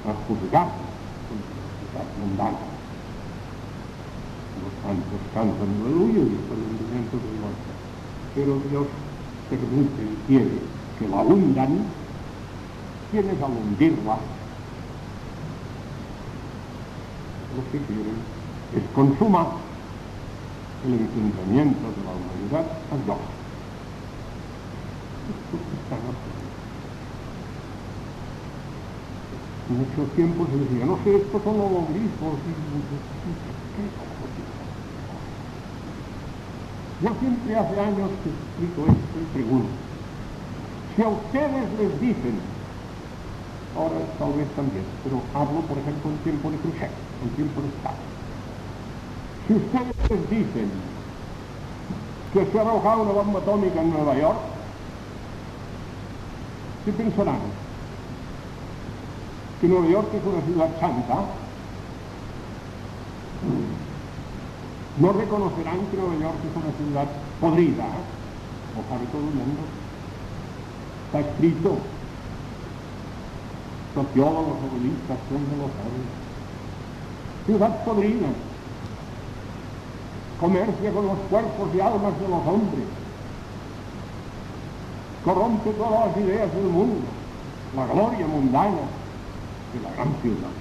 [0.05, 0.69] ha juzgado
[1.25, 2.57] con sociedad mundana.
[4.61, 7.53] Los santos cantan aleluya y el hundimiento de Dios.
[8.35, 8.87] Pero Dios
[9.49, 10.59] permite y quiere
[10.99, 11.85] que la hundan,
[13.11, 14.17] quienes al hundirla
[17.55, 18.17] lo que quieren
[18.75, 19.47] es consumar
[20.85, 23.34] el entendimiento de la humanidad a Dios.
[29.67, 32.37] Muchos tiempos se decía, no sé, estos son los obispos.
[37.01, 39.67] Yo siempre hace años que explico esto y pregunto,
[40.95, 42.39] si a ustedes les dicen,
[43.75, 46.91] ahora tal vez también, pero hablo por ejemplo en tiempo de Khrushchev,
[47.23, 47.97] en tiempo de Estado,
[49.47, 50.69] si ustedes les dicen
[52.33, 54.54] que se ha arrojado una bomba atómica en Nueva York,
[56.85, 57.39] ¿qué pensarán?
[59.59, 61.15] Que Nueva York es una ciudad santa.
[64.99, 67.07] No reconocerán que Nueva York es una ciudad
[67.41, 67.85] podrida.
[68.89, 69.61] Sabe todo el mundo.
[71.07, 71.77] Está escrito.
[73.95, 75.69] Sociólogos, novelistas, todos lo.
[77.45, 78.27] Ciudad podrida
[80.39, 82.85] comercia con los cuerpos y almas de los hombres,
[85.25, 87.01] corrompe todas las ideas del mundo,
[87.75, 88.85] la gloria mundana
[89.73, 90.53] de la gran ciudad.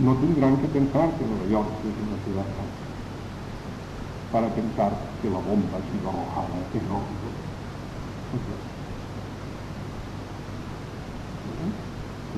[0.00, 2.88] No tendrán que pensar que Nueva York es una ciudad santa
[4.30, 4.92] para pensar
[5.22, 7.28] que la bomba ha sido arrojada en otro.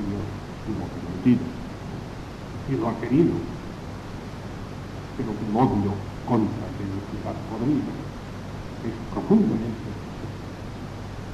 [0.01, 0.23] Dios
[0.65, 1.45] tuvo permitido
[2.71, 3.35] y lo ha querido,
[5.19, 7.91] pero el odio contra la ciudad podrida
[8.87, 9.91] es profundamente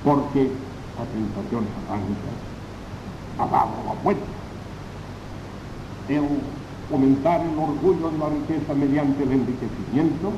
[0.02, 0.48] porque
[0.96, 2.32] la tentación satánica
[3.38, 4.24] ha dado la vuelta.
[6.08, 6.24] El
[6.88, 10.32] fomentar el orgullo de la riqueza mediante el enriquecimiento,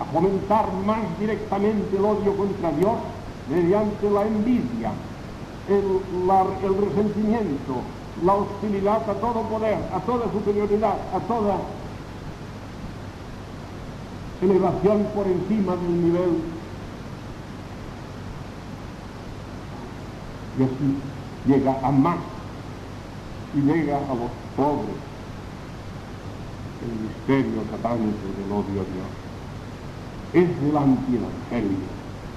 [0.00, 2.96] a fomentar más directamente el odio contra Dios
[3.50, 4.92] mediante la envidia,
[5.68, 7.82] el resentimiento,
[8.24, 11.58] la hostilidad a todo poder, a toda superioridad, a toda
[14.42, 16.36] elevación por encima del nivel.
[20.58, 20.96] Y así
[21.46, 22.18] llega a más
[23.54, 24.96] y llega a los pobres
[26.82, 29.10] el misterio satánico del odio a Dios.
[30.32, 31.88] Es el antievangelio,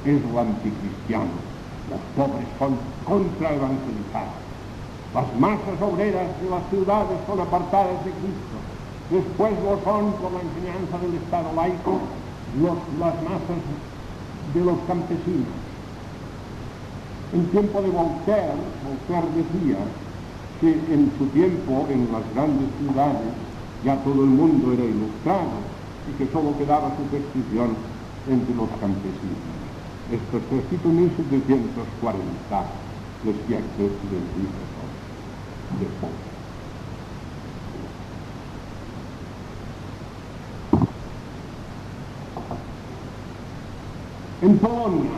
[0.06, 1.56] es lo anticristiano.
[1.90, 4.46] Los pobres son contraevangelizados
[5.16, 8.55] las masas obreras de las ciudades son apartadas de Cristo.
[9.10, 12.00] Después lo son por la enseñanza del Estado laico
[12.58, 13.62] las masas
[14.54, 15.54] de los campesinos.
[17.34, 19.78] En tiempo de Voltaire, Voltaire decía
[20.60, 23.30] que en su tiempo en las grandes ciudades
[23.84, 25.62] ya todo el mundo era ilustrado
[26.10, 27.78] y que solo quedaba superstición
[28.26, 29.54] entre los campesinos.
[30.10, 32.66] Esto está escrito en 1740,
[33.22, 34.66] decía que del libro
[44.46, 45.10] En Polonia,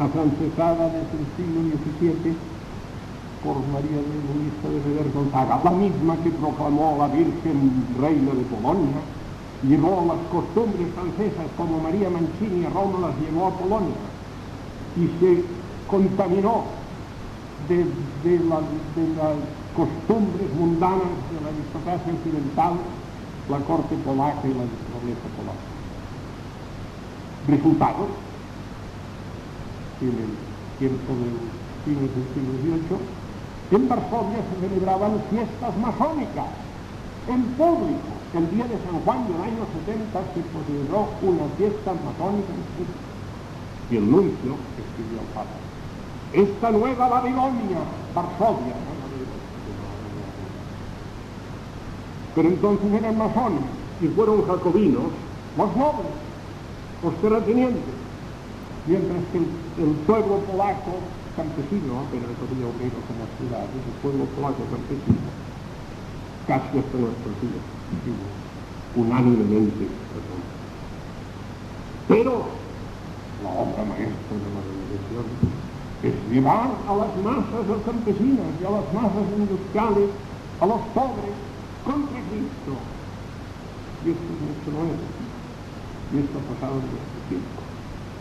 [0.00, 1.60] afrancesada desde el siglo
[2.00, 2.34] XVII
[3.44, 8.42] por María de Luisa de Beber Gonzaga, la misma que proclamó la Virgen Reina de
[8.44, 8.96] Polonia,
[9.68, 13.96] llevó las costumbres francesas como María Mancini a Roma las llevó a Polonia
[14.96, 15.44] y se
[15.86, 16.64] contaminó
[17.68, 17.84] de,
[18.48, 18.64] las
[19.76, 22.80] costumbres mundanas de la aristocracia occidental
[23.50, 25.75] la corte polaca y la nobleza polaca.
[27.48, 28.08] Resultado,
[30.00, 30.32] en el
[30.78, 31.36] tiempo del
[31.84, 32.98] siglo XVIII,
[33.70, 36.46] en Varsovia se celebraban fiestas masónicas
[37.28, 38.10] en público.
[38.34, 42.52] El día de San Juan del año 70 se celebró una fiesta masónica.
[43.90, 45.56] Y el nuncio escribió al Papa.
[46.32, 47.78] Esta nueva Babilonia,
[48.14, 48.74] Varsovia,
[52.36, 53.62] pero entonces eran masones
[54.02, 55.04] y fueron jacobinos,
[55.56, 56.12] los nobles,
[57.02, 57.96] los terratenientes,
[58.86, 60.96] mientras que el, pueblo polaco
[61.36, 65.28] campesino, pero todavía obreros en las ciudades, el pueblo polaco campesino,
[66.46, 67.64] casi hasta nuestros días,
[68.96, 69.88] unánimemente
[72.08, 72.48] Pero
[73.42, 75.26] la obra maestra de la revolución
[76.02, 80.08] es llevar a las masas campesinas y a las masas industriales,
[80.60, 81.36] a los pobres,
[81.84, 82.72] contra Cristo.
[84.04, 85.25] Y esto es mucho nuevo.
[86.12, 87.58] Y esto ha pasado en nuestro tiempo.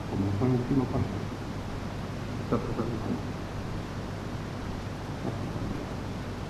[0.10, 1.26] Comenzó en el siglo pasado.
[2.44, 2.96] Está pasando.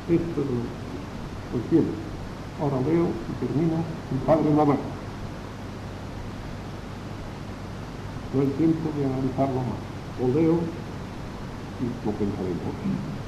[0.05, 0.61] Esto es lo
[1.51, 1.87] Pues bien,
[2.61, 4.77] ahora leo y termino el Padre Mamá.
[8.33, 9.81] No hay tiempo de analizarlo más.
[10.19, 10.59] Lo leo
[11.81, 13.25] y lo pensaremos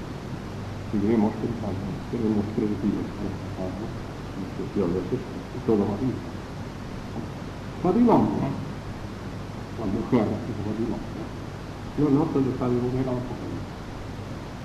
[0.91, 3.69] seguiremos pensando, tenemos tres días para
[5.65, 6.36] toda la vida.
[7.83, 8.49] Babilonia,
[9.77, 11.25] la mujer de Babilonia,
[11.97, 13.77] no nota el estado volver al Apocalipsis.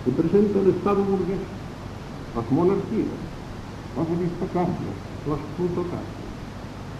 [0.04, 1.38] Representa el Estado burgués,
[2.34, 3.20] las monarquías,
[3.96, 4.96] las aristocracias,
[5.28, 6.22] las plutocracias,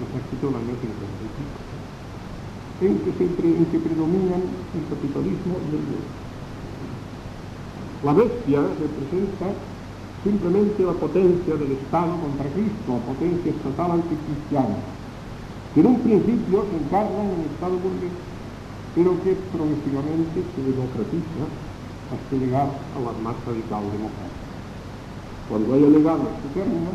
[0.01, 1.73] año 55,
[2.83, 6.09] en que, se, en que predominan el capitalismo y el dinero.
[8.05, 9.47] La bestia representa
[10.25, 14.77] simplemente la potencia del Estado contra Cristo, la potencia estatal anticristiana,
[15.75, 18.17] que en un principio se encarna en el Estado burgués,
[18.95, 21.45] pero que progresivamente se democratiza
[22.13, 24.43] hasta llegar a la más radical democracia.
[25.49, 26.93] Cuando haya llegado a su término,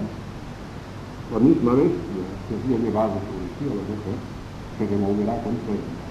[1.33, 4.17] la misma bestia que había llevado sobre sí a la mujer
[4.77, 6.07] se revolverá contra ella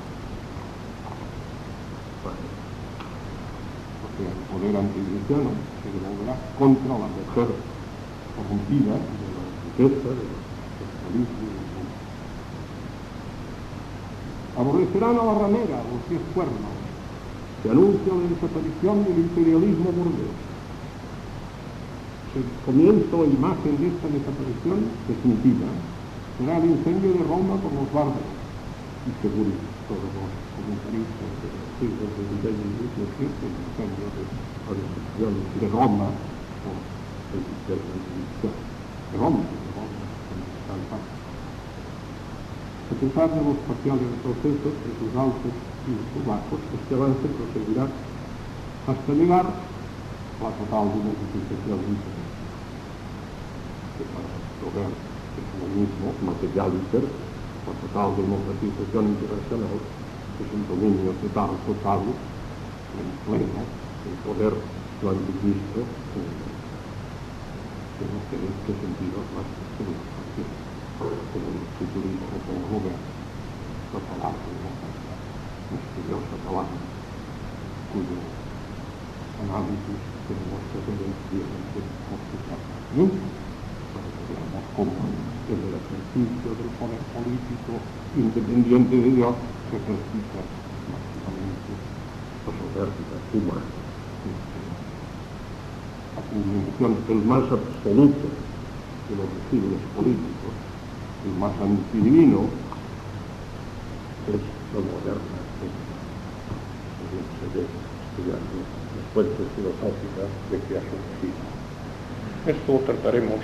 [4.24, 5.50] el poder anticristiano
[5.82, 7.48] se devolverá contra la mujer
[8.32, 10.32] corrompida de la riqueza, del
[10.80, 11.96] capitalismo y del mundo.
[14.56, 16.76] Aborrecerán a la ramera, los pies cuernos,
[17.62, 20.32] se anuncia la desaparición del imperialismo burgués.
[22.36, 24.78] El comienzo e imagen de esta desaparición
[25.08, 25.68] definitiva
[26.40, 28.32] será el incendio de Roma por los bárbaros
[29.04, 29.52] y seguro
[29.88, 34.24] todos los comentaristas de los siglos de y XVII, el incendio de
[35.20, 36.72] la de Roma o
[37.36, 41.15] el infierno de Roma, de Roma, a pesar
[42.86, 45.54] de los parciales procesos, de sus altos
[45.86, 47.90] y sus bajos, este avance proseguirá
[48.86, 52.26] hasta llegar a la total democratización interna,
[53.98, 54.30] que para
[54.62, 57.26] lograr el comunismo material interno
[57.66, 59.74] la total democratización internacional
[60.38, 63.66] es un dominio total, total, en pleno,
[64.06, 64.54] el poder
[65.02, 65.82] lo anticristo,
[67.98, 70.25] que no sé en qué sentido más que
[70.96, 73.02] futurismo, como Robert,
[73.92, 75.12] la palabra democracia,
[75.68, 76.80] misteriosa palabra,
[77.92, 78.16] cuyo
[79.44, 81.12] análisis tenemos que hacer en
[82.96, 83.28] nunca
[83.92, 84.92] para que veamos cómo
[85.52, 87.72] en el ejercicio del poder político
[88.16, 89.34] independiente de Dios
[89.68, 90.40] se ejercita
[90.88, 91.72] máximamente
[92.40, 93.68] la soberbia humana.
[96.16, 100.65] La culminación, el más absoluto de los regímenes políticos,
[101.26, 102.46] el más antidivino,
[104.28, 104.40] es
[104.74, 105.36] la moderna
[107.40, 108.56] se ve estudiando
[108.96, 111.38] las fuentes filosóficas de que ha surgido.
[112.46, 113.40] Esto lo trataremos